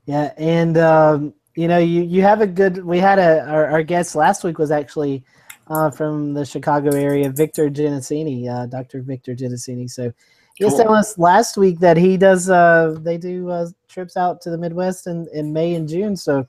[0.06, 2.84] Yeah, and um, you know, you you have a good.
[2.84, 5.22] We had a our, our guest last week was actually
[5.66, 9.02] uh, from the Chicago area, Victor Gensini, uh, Dr.
[9.02, 9.88] Victor Gensini.
[9.90, 10.12] So
[10.60, 14.42] he was telling us last week that he does, uh, they do uh, trips out
[14.42, 16.16] to the Midwest in, in May and June.
[16.16, 16.46] So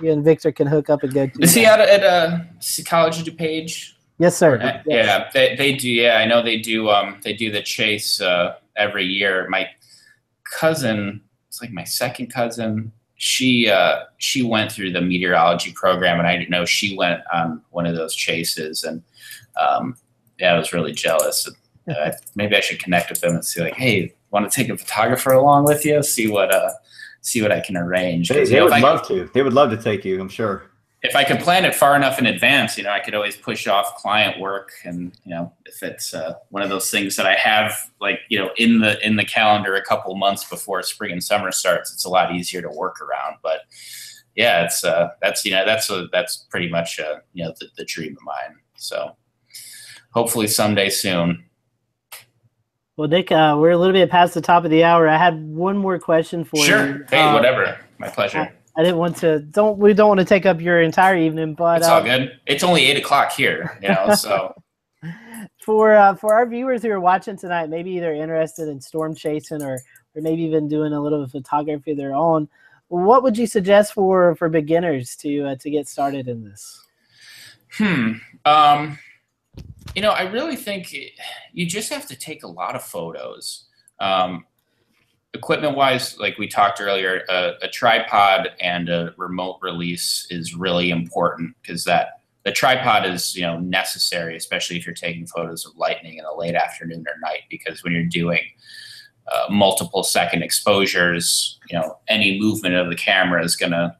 [0.00, 1.28] you and Victor can hook up and go.
[1.38, 2.38] Is he out at uh,
[2.86, 3.92] College DuPage?
[4.18, 4.58] Yes, sir.
[4.62, 4.84] Yes.
[4.86, 5.90] Yeah, they, they do.
[5.90, 6.88] Yeah, I know they do.
[6.88, 9.46] Um, they do the chase uh, every year.
[9.50, 9.68] My
[10.44, 16.26] cousin, it's like my second cousin, she uh, she went through the meteorology program, and
[16.26, 19.02] I didn't know she went on one of those chases, and
[19.60, 19.96] um,
[20.38, 21.48] yeah, I was really jealous.
[21.88, 24.76] Uh, maybe I should connect with them and see, like, hey, want to take a
[24.76, 26.02] photographer along with you?
[26.02, 26.70] See what uh,
[27.20, 28.28] see what I can arrange.
[28.28, 29.30] They, they know, would I, love to.
[29.32, 30.20] They would love to take you.
[30.20, 30.68] I'm sure
[31.02, 33.68] if I could plan it far enough in advance, you know, I could always push
[33.68, 37.34] off client work, and you know, if it's uh, one of those things that I
[37.34, 41.22] have, like you know, in the in the calendar a couple months before spring and
[41.22, 43.36] summer starts, it's a lot easier to work around.
[43.42, 43.60] But
[44.34, 47.68] yeah, it's uh, that's you know, that's a, that's pretty much uh, you know the,
[47.76, 48.58] the dream of mine.
[48.76, 49.16] So
[50.10, 51.44] hopefully someday soon.
[52.98, 55.06] Well, Nick, uh, we're a little bit past the top of the hour.
[55.06, 56.84] I had one more question for sure.
[56.84, 56.92] you.
[56.94, 57.06] Sure.
[57.08, 57.78] Hey, uh, whatever.
[57.98, 58.52] My pleasure.
[58.76, 61.78] I didn't want to don't we don't want to take up your entire evening, but
[61.78, 62.40] it's all um, good.
[62.46, 64.14] It's only eight o'clock here, you know.
[64.16, 64.52] So
[65.64, 69.62] for uh, for our viewers who are watching tonight, maybe they're interested in storm chasing
[69.62, 69.78] or
[70.16, 72.48] or maybe even doing a little photography of their own.
[72.88, 76.84] What would you suggest for for beginners to uh, to get started in this?
[77.74, 78.14] Hmm.
[78.44, 78.98] Um,
[79.94, 80.94] you know, I really think
[81.52, 83.64] you just have to take a lot of photos.
[84.00, 84.44] Um,
[85.34, 90.90] equipment wise, like we talked earlier, a, a, tripod and a remote release is really
[90.90, 95.76] important because that the tripod is you know necessary, especially if you're taking photos of
[95.76, 97.42] lightning in the late afternoon or night.
[97.50, 98.40] Because when you're doing
[99.30, 103.94] uh, multiple second exposures, you know any movement of the camera is going to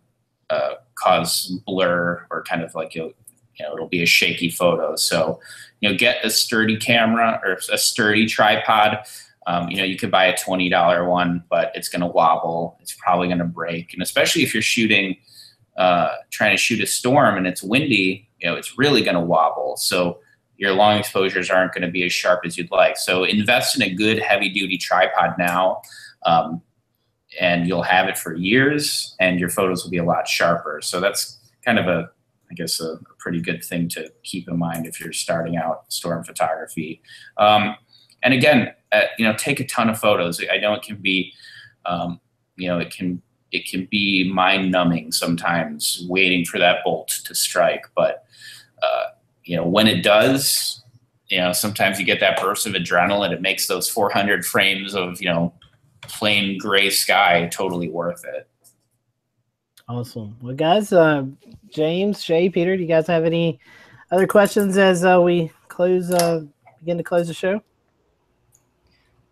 [0.51, 3.13] uh, cause blur or kind of like you
[3.59, 4.97] you know it'll be a shaky photo.
[4.97, 5.41] So
[5.81, 9.05] you know get a sturdy camera or a sturdy tripod
[9.49, 12.77] um, you know, you could buy a $20 one, but it's going to wobble.
[12.83, 13.95] It's probably going to break.
[13.95, 15.17] And especially if you're shooting,
[15.79, 19.23] uh, trying to shoot a storm and it's windy, you know, it's really going to
[19.23, 19.79] wobble.
[19.79, 20.19] So
[20.59, 22.99] your long exposures aren't going to be as sharp as you'd like.
[22.99, 25.81] So invest in a good heavy duty tripod now.
[26.27, 26.61] Um,
[27.41, 30.81] and you'll have it for years and your photos will be a lot sharper.
[30.83, 32.11] So that's kind of a,
[32.51, 35.93] I guess, a, a pretty good thing to keep in mind if you're starting out
[35.93, 37.03] storm photography.
[37.37, 37.77] Um,
[38.23, 40.41] and again, uh, you know, take a ton of photos.
[40.51, 41.33] I know it can be,
[41.87, 42.21] um,
[42.57, 47.35] you know, it can it can be mind numbing sometimes waiting for that bolt to
[47.35, 47.87] strike.
[47.95, 48.25] But
[48.83, 49.05] uh,
[49.45, 50.83] you know, when it does,
[51.29, 53.33] you know, sometimes you get that burst of adrenaline.
[53.33, 55.55] It makes those 400 frames of you know
[56.03, 58.49] plain gray sky totally worth it.
[59.89, 60.37] Awesome.
[60.43, 61.25] Well, guys, uh,
[61.71, 63.59] James, Shay, Peter, do you guys have any
[64.11, 66.43] other questions as uh, we close uh,
[66.81, 67.63] begin to close the show?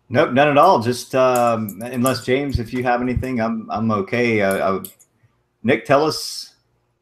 [0.09, 0.79] Nope, none at all.
[0.79, 4.41] Just um, unless James, if you have anything, I'm I'm okay.
[4.41, 4.83] Uh,
[5.63, 6.55] Nick, tell us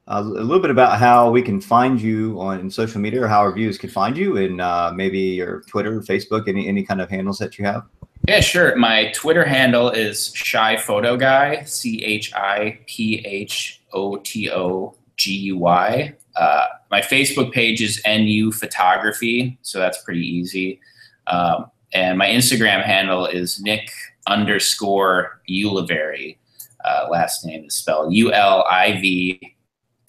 [0.07, 3.53] a little bit about how we can find you on social media, or how our
[3.53, 7.37] viewers can find you, and uh, maybe your Twitter, Facebook, any any kind of handles
[7.39, 7.83] that you have.
[8.27, 8.75] Yeah, sure.
[8.75, 14.95] My Twitter handle is Chi Photo Guy, C H I P H O T O
[15.15, 16.11] G U Y.
[16.35, 20.79] Uh, my Facebook page is NU Photography, so that's pretty easy.
[21.27, 23.91] Um, and my Instagram handle is Nick
[24.25, 26.37] underscore Ulivieri.
[26.83, 29.55] Uh, last name is spelled U L I V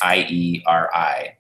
[0.03, 1.37] I E R I.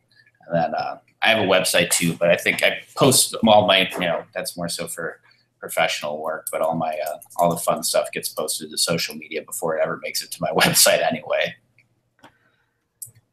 [0.47, 3.89] And then uh, I have a website too, but I think I post all my,
[3.93, 5.21] you know, that's more so for
[5.67, 9.43] professional work, but all my, uh, all the fun stuff gets posted to social media
[9.43, 11.55] before it ever makes it to my website anyway.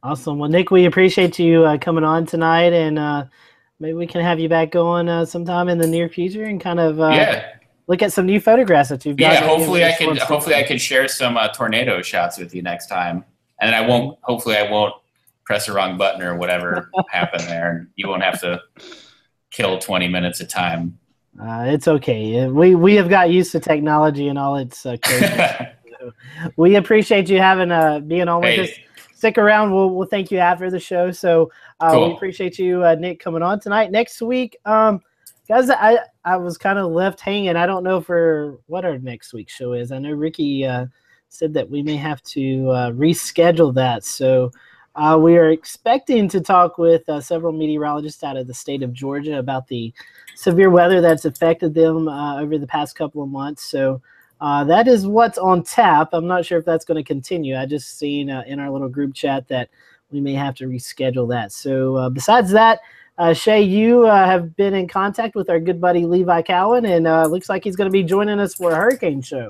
[0.02, 0.38] Awesome.
[0.38, 3.24] Well, Nick, we appreciate you uh, coming on tonight, and uh,
[3.80, 6.78] maybe we can have you back going uh, sometime in the near future and kind
[6.78, 7.54] of uh, yeah,
[7.86, 9.32] look at some new photographs that you've got.
[9.32, 9.46] yeah.
[9.46, 10.16] Hopefully, I can.
[10.18, 13.24] Hopefully, I can share some uh, tornado shots with you next time,
[13.60, 14.18] and then I won't.
[14.22, 14.94] Hopefully, I won't
[15.46, 18.60] press the wrong button or whatever happened there, and you won't have to
[19.50, 20.98] kill twenty minutes of time.
[21.40, 22.46] Uh, it's okay.
[22.46, 24.96] We we have got used to technology and all its uh,
[26.56, 28.76] we appreciate you having uh being on with us.
[29.14, 29.72] Stick around.
[29.72, 31.10] We'll we'll thank you after the show.
[31.10, 33.90] So uh, we appreciate you, uh, Nick, coming on tonight.
[33.90, 35.00] Next week, um,
[35.48, 37.56] guys, I I was kind of left hanging.
[37.56, 39.90] I don't know for what our next week's show is.
[39.90, 40.86] I know Ricky uh,
[41.30, 44.04] said that we may have to uh, reschedule that.
[44.04, 44.50] So.
[44.96, 48.92] Uh, we are expecting to talk with uh, several meteorologists out of the state of
[48.92, 49.92] Georgia about the
[50.36, 53.64] severe weather that's affected them uh, over the past couple of months.
[53.64, 54.00] So
[54.40, 56.10] uh, that is what's on tap.
[56.12, 57.56] I'm not sure if that's going to continue.
[57.56, 59.68] I just seen uh, in our little group chat that
[60.12, 61.50] we may have to reschedule that.
[61.50, 62.80] So uh, besides that,
[63.32, 67.62] Shay, you have been in contact with our good buddy Levi Cowan, and looks like
[67.62, 69.48] he's going to be joining us for a hurricane show.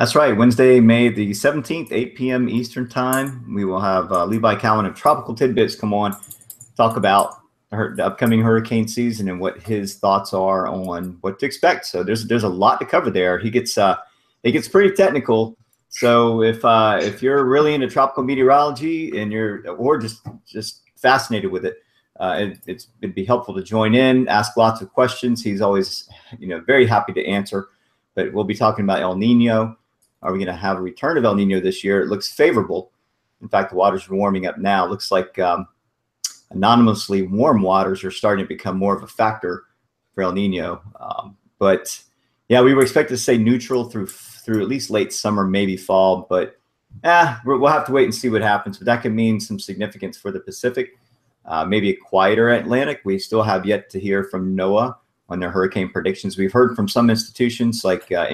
[0.00, 0.34] That's right.
[0.34, 2.48] Wednesday, May the 17th, 8 p.m.
[2.48, 3.54] Eastern Time.
[3.54, 6.16] We will have uh, Levi Cowan of Tropical Tidbits come on,
[6.74, 7.34] talk about
[7.70, 11.84] the upcoming hurricane season and what his thoughts are on what to expect.
[11.84, 13.38] So there's there's a lot to cover there.
[13.38, 13.96] He gets uh,
[14.42, 15.58] it gets pretty technical.
[15.90, 21.50] So if uh, if you're really into tropical meteorology and you're or just just fascinated
[21.50, 21.76] with it,
[22.18, 25.44] uh, it it's, it'd be helpful to join in, ask lots of questions.
[25.44, 27.68] He's always you know very happy to answer.
[28.14, 29.76] But we'll be talking about El Nino.
[30.22, 32.02] Are we going to have a return of El Nino this year?
[32.02, 32.92] It looks favorable.
[33.40, 34.84] In fact, the waters are warming up now.
[34.84, 35.66] It looks like um,
[36.50, 39.64] anonymously warm waters are starting to become more of a factor
[40.14, 40.82] for El Nino.
[41.00, 42.02] Um, but
[42.48, 46.26] yeah, we were expected to stay neutral through through at least late summer, maybe fall.
[46.28, 46.58] But
[47.04, 48.78] yeah, we'll have to wait and see what happens.
[48.78, 50.98] But that could mean some significance for the Pacific.
[51.44, 53.00] Uh, maybe a quieter Atlantic.
[53.04, 54.94] We still have yet to hear from NOAA
[55.28, 56.36] on their hurricane predictions.
[56.36, 58.26] We've heard from some institutions like uh,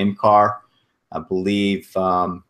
[1.13, 1.97] I believe.
[1.97, 2.45] Um,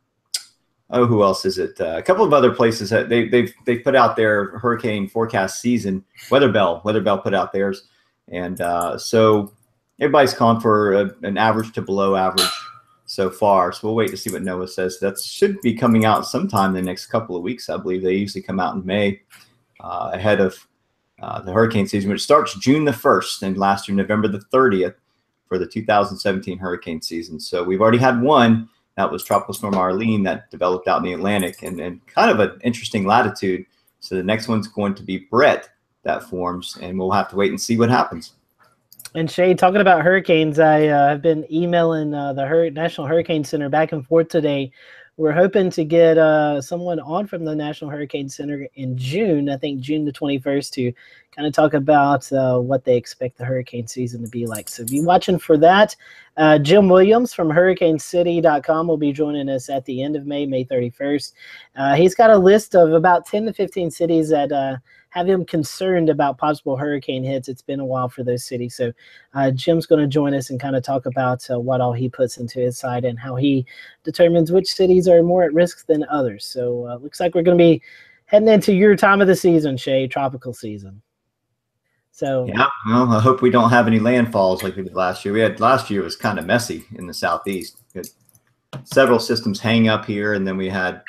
[0.91, 1.81] oh, who else is it?
[1.81, 5.61] Uh, a couple of other places that they, they've they've put out their hurricane forecast
[5.61, 6.05] season.
[6.31, 7.89] Weather Bell, Weather Bell put out theirs,
[8.29, 9.53] and uh, so
[10.01, 12.51] everybody's calling for a, an average to below average
[13.07, 13.73] so far.
[13.73, 14.99] So we'll wait to see what NOAA says.
[14.99, 17.69] That should be coming out sometime in the next couple of weeks.
[17.69, 19.21] I believe they usually come out in May,
[19.81, 20.67] uh, ahead of
[21.23, 24.95] uh, the hurricane season, which starts June the first and lasts through November the thirtieth
[25.49, 27.39] for the 2017 hurricane season.
[27.41, 28.69] So we've already had one.
[28.97, 32.41] That was Tropical Storm Arlene that developed out in the Atlantic and, and kind of
[32.41, 33.67] an interesting latitude.
[34.01, 35.69] So the next one's going to be Brett
[36.05, 38.33] that forms, and we'll have to wait and see what happens.
[39.15, 43.45] And Shay, talking about hurricanes, I uh, have been emailing uh, the Hur- National Hurricane
[43.45, 44.71] Center back and forth today.
[45.19, 49.57] We're hoping to get uh, someone on from the National Hurricane Center in June, I
[49.57, 50.93] think June the 21st, to
[51.35, 54.69] kind of talk about uh, what they expect the hurricane season to be like.
[54.69, 55.97] So be watching for that.
[56.37, 60.67] Uh, Jim Williams from HurricaneCity.com will be joining us at the end of May, May
[60.67, 61.33] 31st.
[61.77, 64.77] Uh, he's got a list of about 10 to 15 cities that uh,
[65.17, 67.49] have him concerned about possible hurricane hits.
[67.49, 68.77] It's been a while for those cities.
[68.77, 68.93] So
[69.33, 72.07] uh, Jim's going to join us and kind of talk about uh, what all he
[72.11, 73.65] puts into his side and how he
[74.05, 76.45] determines which cities are more at risk than others.
[76.45, 77.83] So uh, looks like we're going to be
[78.27, 81.01] heading into your time of the season, Shay, tropical season.
[82.13, 85.33] So Yeah, well, I hope we don't have any landfalls like we did last year.
[85.33, 87.83] We had last year was kind of messy in the southeast.
[88.85, 91.03] Several systems hang up here, and then we had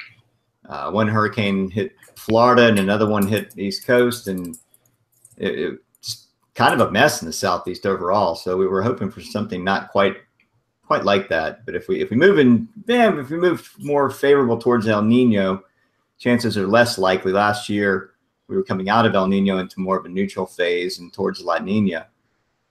[0.69, 4.57] uh, one hurricane hit Florida and another one hit the East Coast, and
[5.37, 8.35] it, it just kind of a mess in the southeast overall.
[8.35, 10.17] So we were hoping for something not quite
[10.85, 11.65] quite like that.
[11.65, 15.03] But if we if we move in, yeah, if we move more favorable towards El
[15.03, 15.63] Nino,
[16.17, 17.31] chances are less likely.
[17.31, 18.11] Last year
[18.47, 21.41] we were coming out of El Nino into more of a neutral phase and towards
[21.41, 22.07] La Nina.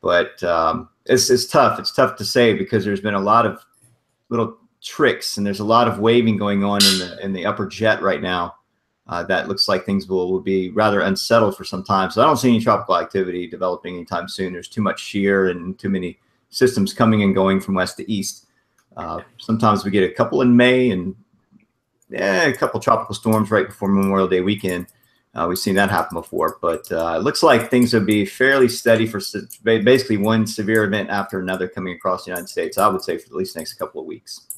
[0.00, 1.78] But um, it's it's tough.
[1.78, 3.64] It's tough to say because there's been a lot of
[4.28, 7.66] little tricks and there's a lot of waving going on in the in the upper
[7.66, 8.55] jet right now.
[9.08, 12.10] Uh, that looks like things will, will be rather unsettled for some time.
[12.10, 14.52] So I don't see any tropical activity developing anytime soon.
[14.52, 16.18] There's too much shear and too many
[16.50, 18.46] systems coming and going from west to east.
[18.96, 21.14] Uh, sometimes we get a couple in May and
[22.08, 24.86] yeah, a couple tropical storms right before Memorial Day weekend.
[25.34, 28.68] Uh, we've seen that happen before, but uh, it looks like things will be fairly
[28.68, 29.20] steady for
[29.62, 32.78] basically one severe event after another coming across the United States.
[32.78, 34.55] I would say for at least the next couple of weeks.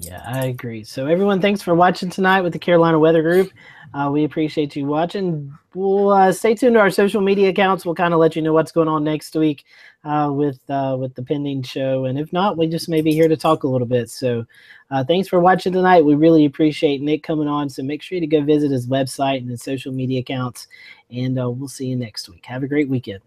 [0.00, 0.84] Yeah, I agree.
[0.84, 3.52] So everyone, thanks for watching tonight with the Carolina Weather Group.
[3.92, 5.52] Uh, we appreciate you watching.
[5.74, 7.84] We'll uh, stay tuned to our social media accounts.
[7.84, 9.64] We'll kind of let you know what's going on next week
[10.04, 13.28] uh, with uh, with the pending show, and if not, we just may be here
[13.28, 14.08] to talk a little bit.
[14.08, 14.46] So,
[14.90, 16.04] uh, thanks for watching tonight.
[16.04, 17.68] We really appreciate Nick coming on.
[17.68, 20.66] So make sure to go visit his website and his social media accounts,
[21.10, 22.46] and uh, we'll see you next week.
[22.46, 23.20] Have a great weekend.